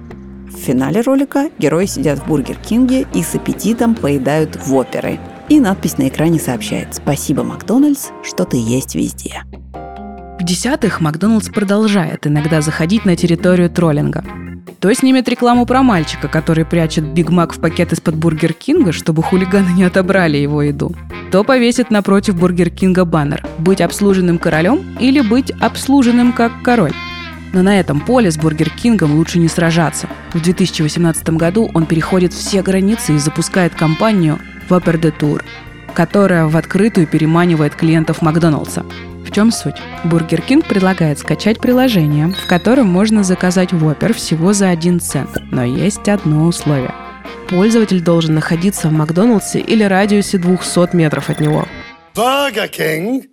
В 0.47 0.57
финале 0.57 1.01
ролика 1.01 1.49
герои 1.57 1.88
сидят 1.88 2.19
в 2.19 2.28
Бургер 2.28 2.57
Кинге 2.57 3.07
и 3.15 3.24
с 3.24 3.34
аппетитом 3.34 3.95
поедают 3.95 4.59
воперы. 4.64 5.20
И 5.49 5.59
надпись 5.59 5.97
на 5.97 6.07
экране 6.07 6.39
сообщает 6.39 6.93
«Спасибо, 6.93 7.41
Макдональдс, 7.41 8.09
что 8.22 8.45
ты 8.45 8.57
есть 8.57 8.93
везде». 8.93 9.41
В 10.43 10.49
десятых 10.49 11.01
Макдоналдс 11.02 11.50
продолжает 11.50 12.26
иногда 12.26 12.62
заходить 12.62 13.06
на 13.06 13.16
территорию 13.16 13.70
троллинга. 13.70 14.24
То 14.80 14.92
снимет 14.94 15.30
рекламу 15.30 15.68
про 15.68 15.84
мальчика, 15.84 16.28
который 16.28 16.66
прячет 16.66 17.06
Биг 17.06 17.30
Мак 17.30 17.54
в 17.54 17.60
пакет 17.60 17.94
из-под 17.94 18.16
Бургер 18.16 18.54
Кинга, 18.54 18.92
чтобы 18.92 19.22
хулиганы 19.22 19.70
не 19.70 19.84
отобрали 19.84 20.38
его 20.38 20.64
еду. 20.64 20.96
То 21.32 21.44
повесит 21.44 21.92
напротив 21.92 22.39
Бургер 22.39 22.72
Кинга 22.72 23.06
баннер 23.06 23.46
«Быть 23.60 23.82
обслуженным 23.82 24.39
королем» 24.39 24.82
или 25.00 25.22
«Быть 25.22 25.52
обслуженным 25.52 26.34
как 26.34 26.64
король». 26.64 26.94
Но 27.54 27.62
на 27.62 27.80
этом 27.80 28.00
поле 28.00 28.32
с 28.32 28.38
Бургер 28.38 28.72
Кингом 28.72 29.14
лучше 29.14 29.38
не 29.38 29.48
сражаться. 29.48 30.08
В 30.34 30.42
2018 30.42 31.30
году 31.32 31.70
он 31.76 31.86
переходит 31.86 32.34
все 32.34 32.64
границы 32.64 33.14
и 33.14 33.20
запускает 33.20 33.76
кампанию 33.76 34.39
Whopper 34.70 35.00
Detour, 34.99 35.43
которая 35.94 36.48
в 36.48 36.58
открытую 36.58 37.06
переманивает 37.06 37.76
клиентов 37.76 38.24
Макдоналдса. 38.24 38.84
В 39.26 39.32
чем 39.32 39.51
суть? 39.51 39.76
Бургер 40.03 40.41
Кинг 40.41 40.65
предлагает 40.65 41.19
скачать 41.19 41.59
приложение, 41.59 42.28
в 42.30 42.47
котором 42.47 42.88
можно 42.88 43.24
заказать 43.24 43.72
Whopper 43.72 44.13
всего 44.13 44.53
за 44.53 44.69
1 44.69 44.99
цент. 44.99 45.38
Но 45.51 45.63
есть 45.63 46.09
одно 46.09 46.45
условие. 46.45 46.93
Пользователь 47.49 48.01
должен 48.01 48.36
находиться 48.36 48.88
в 48.88 48.93
Макдоналдсе 48.93 49.59
или 49.59 49.84
радиусе 49.84 50.38
200 50.38 50.95
метров 50.95 51.30
от 51.30 51.39
него. 51.39 51.65
Burger 52.15 52.69
King 52.69 53.24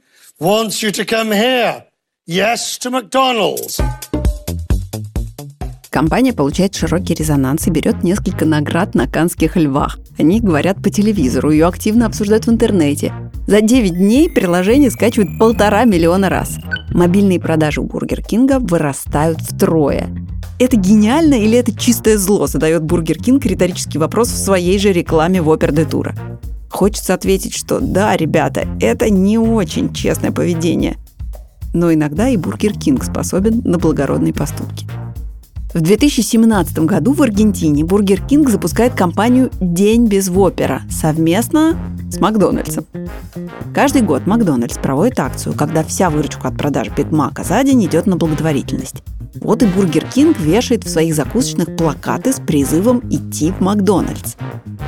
wants 0.41 0.82
you 0.82 0.91
to 0.91 1.05
come 1.05 1.30
here. 1.30 1.82
Yes 2.26 2.78
to 2.80 2.91
McDonald's. 2.91 3.80
Компания 5.99 6.32
получает 6.32 6.76
широкий 6.76 7.12
резонанс 7.12 7.66
и 7.66 7.70
берет 7.70 8.05
несколько 8.05 8.46
наград 8.46 8.94
на 8.94 9.09
каннских 9.09 9.57
львах. 9.57 9.99
О 10.16 10.22
ней 10.22 10.39
говорят 10.38 10.80
по 10.80 10.90
телевизору, 10.90 11.51
ее 11.51 11.66
активно 11.66 12.07
обсуждают 12.07 12.46
в 12.46 12.51
интернете. 12.53 13.12
За 13.49 13.61
9 13.61 13.94
дней 13.94 14.30
приложение 14.30 14.92
скачивают 14.92 15.40
полтора 15.40 15.84
миллиона 15.86 16.28
раз. 16.28 16.59
Мобильные 16.94 17.40
продажи 17.40 17.80
у 17.80 17.84
Бургер 17.84 18.22
Кинга 18.22 18.61
вырастают 18.61 19.40
втрое. 19.40 20.07
Это 20.61 20.76
гениально 20.76 21.34
или 21.34 21.59
это 21.59 21.76
чистое 21.76 22.16
зло, 22.16 22.46
задает 22.46 22.84
Бургер 22.84 23.18
Кинг 23.18 23.44
риторический 23.44 23.99
вопрос 23.99 24.28
в 24.28 24.38
своей 24.38 24.78
же 24.78 24.92
рекламе 24.92 25.42
Whopper 25.43 25.85
Detour 25.85 26.05
'а. 26.05 26.14
Хочется 26.70 27.12
ответить, 27.12 27.57
что 27.57 27.80
да, 27.80 28.16
ребята, 28.16 28.68
это 28.80 29.11
не 29.11 29.36
очень 29.36 29.92
честное 29.92 30.30
поведение. 30.30 30.96
Но 31.74 31.92
иногда 31.92 32.28
и 32.28 32.36
Бургер 32.36 32.78
Кинг 32.78 33.03
способен 33.03 33.62
на 33.64 33.78
благородные 33.78 34.32
поступки. 34.32 34.86
В 35.75 35.83
2017 35.83 36.79
году 36.81 37.12
в 37.12 37.23
Аргентине 37.23 37.85
Бургер 37.85 38.23
Кинг 38.23 38.49
запускает 38.49 38.95
кампанию 38.95 39.51
«День 39.61 40.07
без 40.07 40.29
Вопера» 40.29 40.81
совместно 40.91 41.77
с 42.11 42.19
Макдональдсом. 42.19 42.87
Каждый 43.75 44.01
год 44.01 44.27
Макдональдс 44.27 44.79
проводит 44.79 45.21
акцию, 45.21 45.55
когда 45.55 45.85
вся 45.85 46.09
выручка 46.09 46.49
от 46.49 46.57
продаж 46.57 46.89
Биг 46.97 47.11
Мака 47.11 47.45
за 47.45 47.62
день 47.64 47.85
идет 47.85 48.07
на 48.07 48.16
благотворительность. 48.16 49.03
Вот 49.43 49.62
и 49.62 49.66
Бургер 49.66 50.07
Кинг 50.07 50.41
вешает 50.41 50.85
в 50.85 50.89
своих 50.89 51.14
закусочных 51.14 51.77
плакаты 51.77 52.33
с 52.33 52.41
призывом 52.41 53.03
идти 53.11 53.53
в 53.53 53.61
Макдональдс. 53.61 54.37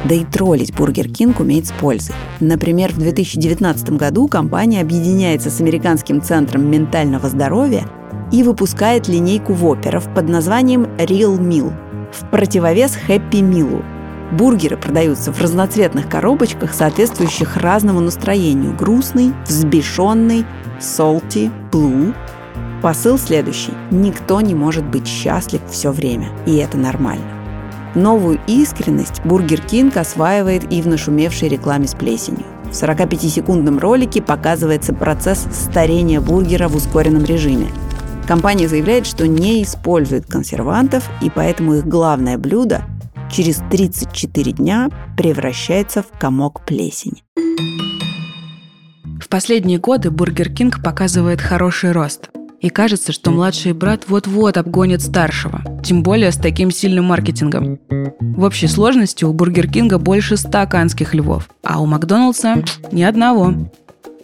Да 0.07 0.15
и 0.15 0.25
троллить 0.25 0.75
Бургер 0.75 1.11
Кинг 1.11 1.41
умеет 1.41 1.67
с 1.67 1.73
пользой. 1.73 2.15
Например, 2.41 2.91
в 2.91 2.99
2019 2.99 3.91
году 3.91 4.29
компания 4.29 4.81
объединяется 4.81 5.51
с 5.51 5.61
Американским 5.61 6.23
центром 6.23 6.71
ментального 6.71 7.29
здоровья 7.29 7.87
и 8.33 8.43
выпускает 8.43 9.09
линейку 9.09 9.53
воперов 9.53 10.13
под 10.15 10.29
названием 10.29 10.85
Real 10.99 11.39
Meal 11.39 11.73
в 12.13 12.31
противовес 12.31 12.97
Happy 13.09 13.41
Meal. 13.41 13.85
Бургеры 14.33 14.77
продаются 14.77 15.33
в 15.33 15.41
разноцветных 15.41 16.09
коробочках, 16.09 16.73
соответствующих 16.73 17.57
разному 17.57 18.01
настроению. 18.01 18.77
Грустный, 18.77 19.33
взбешенный, 19.47 20.45
salty, 20.79 21.51
blue. 21.73 22.15
Посыл 22.81 23.19
следующий. 23.19 23.73
Никто 23.91 24.41
не 24.41 24.55
может 24.55 24.85
быть 24.85 25.07
счастлив 25.07 25.61
все 25.69 25.91
время, 25.91 26.29
и 26.47 26.57
это 26.57 26.79
нормально. 26.79 27.25
Новую 27.97 28.39
искренность 28.47 29.21
Бургер 29.25 29.61
Кинг 29.61 29.97
осваивает 29.97 30.73
и 30.73 30.81
в 30.81 30.87
нашумевшей 30.87 31.49
рекламе 31.49 31.89
с 31.89 31.95
плесенью. 31.95 32.47
В 32.67 32.73
45-секундном 32.73 33.81
ролике 33.81 34.23
показывается 34.23 34.95
процесс 34.95 35.45
старения 35.51 36.21
бургера 36.21 36.69
в 36.69 36.77
ускоренном 36.77 37.25
режиме– 37.25 37.67
Компания 38.31 38.69
заявляет, 38.69 39.09
что 39.09 39.27
не 39.27 39.61
использует 39.65 40.27
консервантов, 40.27 41.11
и 41.21 41.29
поэтому 41.29 41.75
их 41.75 41.85
главное 41.89 42.39
блюдо 42.39 42.85
через 43.29 43.61
34 43.73 44.53
дня 44.53 44.89
превращается 45.17 46.05
в 46.05 46.17
комок 46.17 46.65
плесени. 46.65 47.25
В 49.21 49.29
последние 49.29 49.81
годы 49.81 50.13
Бургер 50.13 50.49
Кинг 50.49 50.81
показывает 50.81 51.41
хороший 51.41 51.91
рост. 51.91 52.31
И 52.61 52.69
кажется, 52.69 53.11
что 53.11 53.33
младший 53.33 53.73
брат 53.73 54.05
вот-вот 54.07 54.59
обгонит 54.59 55.03
старшего, 55.03 55.63
тем 55.83 56.05
более 56.05 56.31
с 56.31 56.37
таким 56.37 56.71
сильным 56.71 57.07
маркетингом. 57.07 57.81
В 58.21 58.45
общей 58.45 58.69
сложности 58.69 59.25
у 59.25 59.33
Бургер 59.33 59.67
Кинга 59.67 59.99
больше 59.99 60.37
100 60.37 60.69
каннских 60.69 61.15
львов, 61.15 61.49
а 61.65 61.81
у 61.81 61.87
Макдоналдса 61.87 62.63
ни 62.93 63.03
одного. 63.03 63.55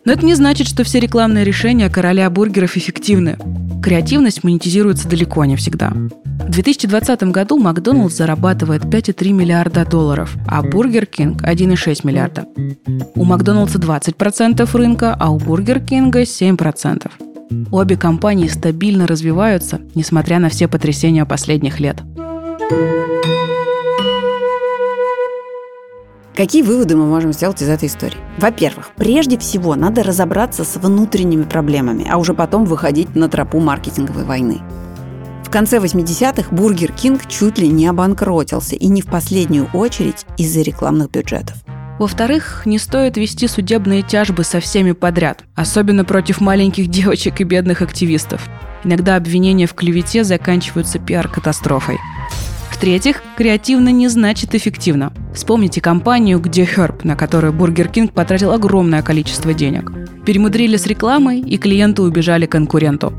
Но 0.06 0.12
это 0.12 0.24
не 0.24 0.34
значит, 0.34 0.68
что 0.68 0.84
все 0.84 1.00
рекламные 1.00 1.44
решения 1.44 1.90
короля 1.90 2.30
бургеров 2.30 2.76
эффективны. 2.76 3.36
Креативность 3.82 4.44
монетизируется 4.44 5.08
далеко 5.08 5.44
не 5.44 5.56
всегда. 5.56 5.90
В 5.90 6.50
2020 6.50 7.24
году 7.24 7.58
Макдоналдс 7.58 8.16
зарабатывает 8.16 8.84
5,3 8.84 9.32
миллиарда 9.32 9.84
долларов, 9.84 10.36
а 10.46 10.62
Бургер 10.62 11.06
Кинг 11.06 11.42
1,6 11.42 12.06
миллиарда. 12.06 12.46
У 13.16 13.24
Макдоналдса 13.24 13.78
20% 13.78 14.76
рынка, 14.76 15.12
а 15.18 15.30
у 15.30 15.38
Бургер 15.38 15.80
Кинга 15.80 16.22
7%. 16.22 17.10
Обе 17.72 17.96
компании 17.96 18.46
стабильно 18.46 19.08
развиваются, 19.08 19.80
несмотря 19.96 20.38
на 20.38 20.50
все 20.50 20.68
потрясения 20.68 21.24
последних 21.24 21.80
лет. 21.80 21.96
Какие 26.36 26.60
выводы 26.60 26.96
мы 26.96 27.06
можем 27.06 27.32
сделать 27.32 27.62
из 27.62 27.68
этой 27.70 27.88
истории? 27.88 28.18
Во-первых, 28.36 28.90
прежде 28.94 29.38
всего 29.38 29.74
надо 29.74 30.02
разобраться 30.02 30.64
с 30.64 30.76
внутренними 30.76 31.44
проблемами, 31.44 32.06
а 32.10 32.18
уже 32.18 32.34
потом 32.34 32.66
выходить 32.66 33.16
на 33.16 33.30
тропу 33.30 33.58
маркетинговой 33.58 34.24
войны. 34.24 34.60
В 35.44 35.50
конце 35.50 35.78
80-х 35.78 36.54
Бургер 36.54 36.92
Кинг 36.92 37.26
чуть 37.26 37.56
ли 37.56 37.68
не 37.68 37.86
обанкротился, 37.86 38.76
и 38.76 38.86
не 38.88 39.00
в 39.00 39.06
последнюю 39.06 39.70
очередь 39.72 40.26
из-за 40.36 40.60
рекламных 40.60 41.10
бюджетов. 41.10 41.56
Во-вторых, 41.98 42.64
не 42.66 42.78
стоит 42.78 43.16
вести 43.16 43.48
судебные 43.48 44.02
тяжбы 44.02 44.44
со 44.44 44.60
всеми 44.60 44.92
подряд, 44.92 45.44
особенно 45.54 46.04
против 46.04 46.42
маленьких 46.42 46.88
девочек 46.88 47.40
и 47.40 47.44
бедных 47.44 47.80
активистов. 47.80 48.46
Иногда 48.84 49.16
обвинения 49.16 49.66
в 49.66 49.72
клевете 49.72 50.22
заканчиваются 50.22 50.98
пиар-катастрофой. 50.98 51.96
В-третьих, 52.76 53.22
креативно 53.38 53.88
не 53.88 54.06
значит 54.08 54.54
эффективно. 54.54 55.10
Вспомните 55.32 55.80
кампанию 55.80 56.38
«Где 56.38 56.64
Herb», 56.64 57.00
на 57.04 57.16
которую 57.16 57.54
Бургер 57.54 57.88
Кинг 57.88 58.12
потратил 58.12 58.52
огромное 58.52 59.00
количество 59.00 59.54
денег. 59.54 59.90
Перемудрили 60.26 60.76
с 60.76 60.86
рекламой, 60.86 61.40
и 61.40 61.56
клиенты 61.56 62.02
убежали 62.02 62.39
к 62.39 62.44
конкуренту. 62.44 63.14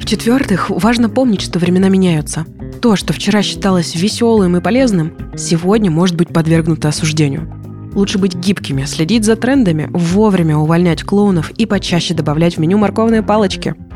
В-четвертых, 0.00 0.70
важно 0.70 1.10
помнить, 1.10 1.42
что 1.42 1.58
времена 1.58 1.90
меняются. 1.90 2.46
То, 2.80 2.96
что 2.96 3.12
вчера 3.12 3.42
считалось 3.42 3.94
веселым 3.94 4.56
и 4.56 4.62
полезным, 4.62 5.12
сегодня 5.36 5.90
может 5.90 6.16
быть 6.16 6.28
подвергнуто 6.28 6.88
осуждению. 6.88 7.46
Лучше 7.94 8.16
быть 8.16 8.36
гибкими, 8.36 8.86
следить 8.86 9.26
за 9.26 9.36
трендами, 9.36 9.90
вовремя 9.92 10.56
увольнять 10.56 11.02
клоунов 11.02 11.50
и 11.50 11.66
почаще 11.66 12.14
добавлять 12.14 12.56
в 12.56 12.60
меню 12.60 12.78
морковные 12.78 13.22
палочки– 13.22 13.74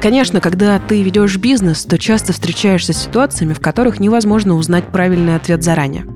Конечно, 0.00 0.40
когда 0.40 0.78
ты 0.78 1.02
ведешь 1.02 1.36
бизнес, 1.36 1.84
то 1.84 1.98
часто 1.98 2.32
встречаешься 2.32 2.92
с 2.92 3.02
ситуациями, 3.02 3.54
в 3.54 3.60
которых 3.60 3.98
невозможно 3.98 4.54
узнать 4.54 4.86
правильный 4.88 5.36
ответ 5.36 5.62
заранее. 5.64 6.06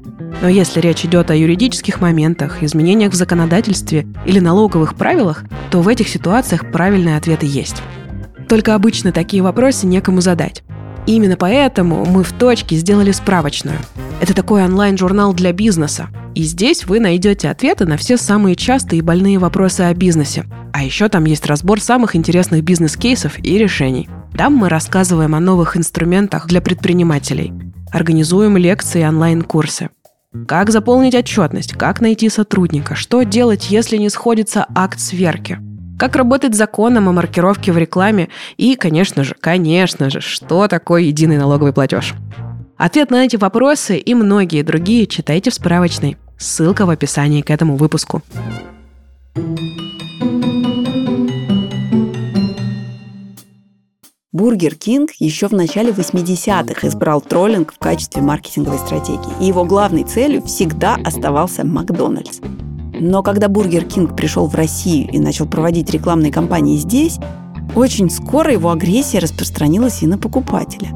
Но 0.42 0.48
если 0.48 0.80
речь 0.80 1.04
идет 1.04 1.30
о 1.30 1.36
юридических 1.36 2.00
моментах, 2.00 2.62
изменениях 2.62 3.12
в 3.12 3.16
законодательстве 3.16 4.06
или 4.24 4.38
налоговых 4.38 4.94
правилах, 4.94 5.44
то 5.70 5.82
в 5.82 5.88
этих 5.88 6.08
ситуациях 6.08 6.70
правильные 6.70 7.16
ответы 7.16 7.46
есть. 7.46 7.82
Только 8.48 8.74
обычно 8.74 9.12
такие 9.12 9.42
вопросы 9.42 9.86
некому 9.86 10.20
задать. 10.20 10.62
И 11.06 11.14
именно 11.14 11.36
поэтому 11.36 12.04
мы 12.04 12.22
в 12.22 12.32
точке 12.32 12.76
сделали 12.76 13.12
справочную. 13.12 13.78
Это 14.20 14.34
такой 14.34 14.62
онлайн-журнал 14.64 15.32
для 15.32 15.52
бизнеса. 15.52 16.08
И 16.34 16.42
здесь 16.42 16.84
вы 16.84 17.00
найдете 17.00 17.48
ответы 17.48 17.86
на 17.86 17.96
все 17.96 18.18
самые 18.18 18.54
частые 18.54 18.98
и 18.98 19.02
больные 19.02 19.38
вопросы 19.38 19.80
о 19.80 19.94
бизнесе. 19.94 20.44
А 20.74 20.84
еще 20.84 21.08
там 21.08 21.24
есть 21.24 21.46
разбор 21.46 21.80
самых 21.80 22.14
интересных 22.14 22.62
бизнес-кейсов 22.62 23.38
и 23.38 23.56
решений. 23.56 24.10
Там 24.36 24.54
мы 24.54 24.68
рассказываем 24.68 25.34
о 25.34 25.40
новых 25.40 25.76
инструментах 25.76 26.46
для 26.46 26.60
предпринимателей. 26.60 27.54
Организуем 27.90 28.58
лекции 28.58 29.00
и 29.00 29.06
онлайн-курсы. 29.06 29.88
Как 30.46 30.70
заполнить 30.70 31.14
отчетность, 31.14 31.72
как 31.72 32.02
найти 32.02 32.28
сотрудника, 32.28 32.94
что 32.94 33.22
делать, 33.22 33.70
если 33.70 33.96
не 33.96 34.10
сходится 34.10 34.66
акт 34.74 35.00
сверки– 35.00 35.58
как 36.00 36.16
работать 36.16 36.54
законом 36.54 37.10
о 37.10 37.12
маркировке 37.12 37.72
в 37.72 37.76
рекламе 37.76 38.30
и, 38.56 38.74
конечно 38.74 39.22
же, 39.22 39.36
конечно 39.38 40.08
же, 40.08 40.22
что 40.22 40.66
такое 40.66 41.02
единый 41.02 41.36
налоговый 41.36 41.74
платеж. 41.74 42.14
Ответ 42.80 43.10
на 43.10 43.26
эти 43.26 43.36
вопросы 43.36 43.98
и 43.98 44.14
многие 44.14 44.62
другие 44.62 45.06
читайте 45.06 45.50
в 45.50 45.54
справочной. 45.54 46.16
Ссылка 46.38 46.86
в 46.86 46.90
описании 46.90 47.42
к 47.42 47.50
этому 47.50 47.76
выпуску. 47.76 48.22
Бургер 54.32 54.76
Кинг 54.76 55.10
еще 55.18 55.48
в 55.48 55.52
начале 55.52 55.90
80-х 55.90 56.88
избрал 56.88 57.20
троллинг 57.20 57.74
в 57.74 57.78
качестве 57.78 58.22
маркетинговой 58.22 58.78
стратегии, 58.78 59.42
и 59.42 59.44
его 59.44 59.66
главной 59.66 60.04
целью 60.04 60.42
всегда 60.44 60.96
оставался 61.04 61.66
Макдональдс. 61.66 62.38
Но 62.98 63.22
когда 63.22 63.48
Бургер 63.48 63.84
Кинг 63.84 64.16
пришел 64.16 64.46
в 64.46 64.54
Россию 64.54 65.10
и 65.12 65.18
начал 65.18 65.46
проводить 65.46 65.90
рекламные 65.90 66.32
кампании 66.32 66.78
здесь, 66.78 67.18
очень 67.76 68.08
скоро 68.08 68.50
его 68.50 68.70
агрессия 68.70 69.18
распространилась 69.18 70.02
и 70.02 70.06
на 70.06 70.16
покупателя. 70.16 70.88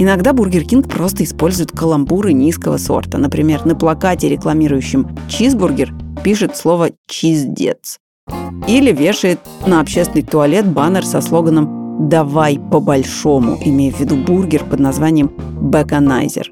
Иногда 0.00 0.32
Бургер 0.32 0.64
Кинг 0.64 0.88
просто 0.88 1.24
использует 1.24 1.72
каламбуры 1.72 2.32
низкого 2.32 2.78
сорта. 2.78 3.18
Например, 3.18 3.66
на 3.66 3.74
плакате, 3.74 4.30
рекламирующем 4.30 5.14
чизбургер, 5.28 5.92
пишет 6.24 6.56
слово 6.56 6.92
«чиздец». 7.06 7.98
Или 8.66 8.92
вешает 8.92 9.40
на 9.66 9.78
общественный 9.82 10.22
туалет 10.22 10.66
баннер 10.66 11.04
со 11.04 11.20
слоганом 11.20 12.08
«давай 12.08 12.58
по-большому», 12.58 13.58
имея 13.62 13.92
в 13.92 14.00
виду 14.00 14.16
бургер 14.16 14.64
под 14.64 14.80
названием 14.80 15.32
«бэконайзер». 15.36 16.50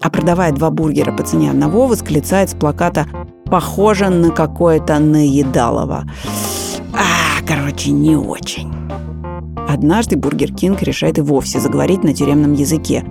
А 0.00 0.08
продавая 0.08 0.52
два 0.52 0.70
бургера 0.70 1.12
по 1.12 1.22
цене 1.22 1.50
одного, 1.50 1.88
восклицает 1.88 2.48
с 2.48 2.54
плаката 2.54 3.06
«похоже 3.44 4.08
на 4.08 4.30
какое-то 4.30 4.98
наедалово». 4.98 6.10
А, 6.94 7.44
короче, 7.46 7.90
не 7.90 8.16
очень. 8.16 8.72
Однажды 9.68 10.16
Бургер 10.16 10.52
Кинг 10.52 10.82
решает 10.82 11.18
и 11.18 11.22
вовсе 11.22 11.60
заговорить 11.60 12.04
на 12.04 12.14
тюремном 12.14 12.52
языке. 12.52 13.04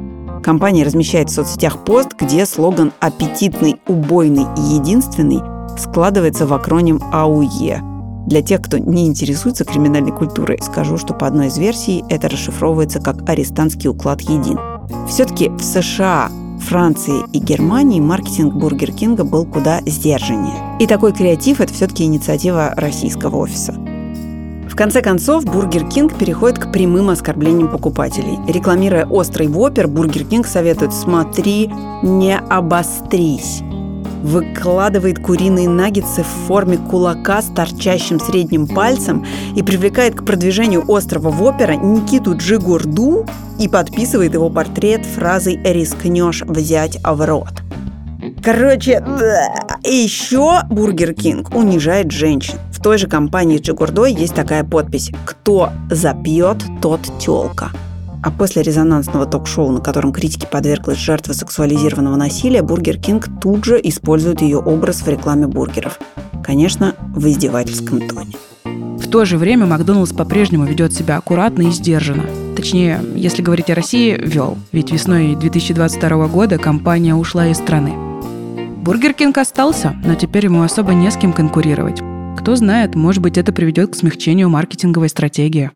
Компания 0.43 0.83
размещает 0.83 1.29
в 1.29 1.33
соцсетях 1.33 1.83
пост, 1.83 2.09
где 2.19 2.45
слоган 2.45 2.91
«аппетитный, 2.99 3.77
убойный 3.87 4.45
и 4.57 4.75
единственный» 4.75 5.41
складывается 5.77 6.45
в 6.45 6.53
акроним 6.53 7.01
АУЕ– 7.11 7.81
для 8.25 8.41
тех, 8.41 8.61
кто 8.61 8.79
не 8.79 9.05
интересуется 9.05 9.65
криминальной 9.65 10.11
культурой, 10.11 10.57
скажу, 10.61 10.97
что 10.97 11.13
по 11.13 11.27
одной 11.27 11.47
из 11.47 11.57
версий 11.57 12.03
это 12.09 12.27
расшифровывается 12.27 12.99
как 12.99 13.29
«арестантский 13.29 13.89
уклад 13.89 14.21
един». 14.21 14.59
Все-таки 15.07 15.49
в 15.49 15.61
США, 15.61 16.31
Франции 16.59 17.21
и 17.33 17.39
Германии 17.39 17.99
маркетинг 17.99 18.55
Бургер 18.55 18.91
Кинга 18.91 19.23
был 19.23 19.45
куда 19.45 19.81
сдержаннее. 19.85 20.77
И 20.79 20.87
такой 20.87 21.13
креатив– 21.13 21.59
это 21.61 21.71
все-таки 21.73 22.03
инициатива 22.03 22.73
российского 22.75 23.37
офиса. 23.37 23.75
В 24.76 24.78
конце 24.78 25.01
концов, 25.01 25.45
Бургер 25.45 25.88
Кинг 25.88 26.17
переходит 26.17 26.59
к 26.59 26.69
прямым 26.69 27.09
оскорблениям 27.09 27.71
покупателей. 27.71 28.38
Рекламируя 28.45 29.05
острый 29.05 29.47
воппер, 29.47 29.88
Бургер 29.88 30.26
Кинг 30.26 30.45
советует 30.45 30.93
«смотри, 30.93 31.71
не 32.03 32.38
обострись» 32.38 33.61
выкладывает 34.21 35.19
куриные 35.19 35.69
наггетсы 35.69 36.23
в 36.23 36.47
форме 36.47 36.78
кулака 36.78 37.43
с 37.43 37.45
торчащим 37.45 38.19
средним 38.19 38.67
пальцем 38.67 39.23
и 39.55 39.61
привлекает 39.61 40.15
к 40.15 40.26
продвижению 40.26 40.84
острого 40.88 41.29
воппера 41.29 41.73
Никиту 41.73 42.36
Джигурду 42.36 43.28
и 43.59 43.69
подписывает 43.69 44.34
его 44.34 44.49
портрет 44.49 45.05
фразой 45.05 45.57
«рискнешь 45.63 46.41
взять 46.41 46.97
в 47.03 47.26
рот». 47.26 47.64
Короче, 48.45 48.99
да. 48.99 49.79
И 49.83 49.91
еще 49.91 50.61
Бургер 50.69 51.15
Кинг 51.15 51.55
унижает 51.55 52.11
женщин. 52.11 52.59
В 52.71 52.79
той 52.79 52.99
же 52.99 53.07
кампании 53.07 53.52
с 53.52 53.57
Джигурдой 53.57 54.13
есть 54.13 54.35
такая 54.35 54.63
подпись 54.63 55.09
«Кто 55.25 55.71
запьет, 55.89 56.63
тот 56.79 57.01
телка». 57.19 57.71
А 58.21 58.29
после 58.29 58.61
резонансного 58.61 59.25
ток-шоу, 59.25 59.71
на 59.71 59.81
котором 59.81 60.13
критики 60.13 60.47
подверглась 60.49 60.99
жертва 60.99 61.33
сексуализированного 61.33 62.17
насилия, 62.17 62.61
Бургер 62.61 62.99
Кинг 62.99 63.29
тут 63.41 63.65
же 63.65 63.79
использует 63.81 64.43
ее 64.43 64.59
образ 64.59 65.01
в 65.01 65.07
рекламе 65.07 65.47
бургеров. 65.47 65.99
Конечно, 66.43 66.93
в 67.15 67.27
издевательском 67.27 68.07
тоне. 68.07 68.35
В 68.63 69.09
то 69.09 69.25
же 69.25 69.39
время 69.39 69.65
Макдоналдс 69.65 70.13
по-прежнему 70.13 70.65
ведет 70.65 70.93
себя 70.93 71.17
аккуратно 71.17 71.63
и 71.63 71.71
сдержанно. 71.71 72.25
Точнее, 72.55 73.01
если 73.15 73.41
говорить 73.41 73.71
о 73.71 73.75
России, 73.75 74.15
вел. 74.15 74.55
Ведь 74.71 74.91
весной 74.91 75.35
2022 75.35 76.27
года 76.27 76.59
компания 76.59 77.15
ушла 77.15 77.47
из 77.47 77.57
страны. 77.57 78.14
Бургер 78.86 79.13
Кинг 79.13 79.39
остался, 79.39 79.95
но 80.05 80.13
теперь 80.13 80.45
ему 80.45 80.61
особо 80.61 80.93
не 80.93 81.09
с 81.09 81.17
кем 81.17 81.33
конкурировать. 81.33 82.03
Кто 82.38 82.55
знает, 82.55 82.93
может 82.93 83.23
быть, 83.23 83.36
это 83.36 83.51
приведет 83.51 83.91
к 83.91 83.95
смягчению 83.95 84.47
маркетинговой 84.47 85.09
стратегии. 85.09 85.71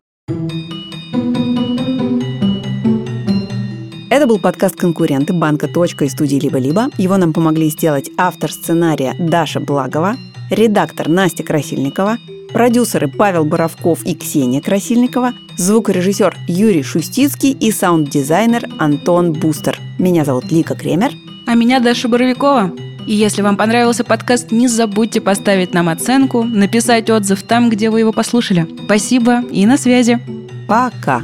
Это 4.10 4.28
был 4.28 4.38
подкаст 4.38 4.76
«Конкуренты» 4.76 5.32
банка 5.32 5.66
«Точка» 5.66 6.04
и 6.04 6.08
студии 6.08 6.36
«Либо-либо». 6.36 6.90
Его 6.98 7.16
нам 7.16 7.32
помогли 7.32 7.68
сделать 7.70 8.08
автор 8.16 8.52
сценария 8.52 9.16
Даша 9.18 9.58
Благова, 9.58 10.14
редактор 10.48 11.08
Настя 11.08 11.42
Красильникова, 11.42 12.16
продюсеры 12.52 13.08
Павел 13.08 13.44
Боровков 13.44 14.06
и 14.06 14.14
Ксения 14.14 14.60
Красильникова, 14.60 15.32
звукорежиссер 15.56 16.36
Юрий 16.46 16.84
Шустицкий 16.84 17.50
и 17.50 17.72
саунд-дизайнер 17.72 18.68
Антон 18.78 19.32
Бустер. 19.32 19.80
Меня 19.98 20.24
зовут 20.24 20.52
Лика 20.52 20.76
Кремер. 20.76 21.10
А 21.48 21.56
меня 21.56 21.80
Даша 21.80 22.06
Боровикова. 22.06 22.70
И 23.06 23.14
если 23.14 23.42
вам 23.42 23.56
понравился 23.56 24.04
подкаст, 24.04 24.50
не 24.50 24.68
забудьте 24.68 25.20
поставить 25.20 25.74
нам 25.74 25.88
оценку, 25.88 26.44
написать 26.44 27.10
отзыв 27.10 27.42
там, 27.42 27.70
где 27.70 27.90
вы 27.90 28.00
его 28.00 28.12
послушали. 28.12 28.66
Спасибо 28.84 29.42
и 29.50 29.66
на 29.66 29.76
связи. 29.76 30.20
Пока. 30.68 31.22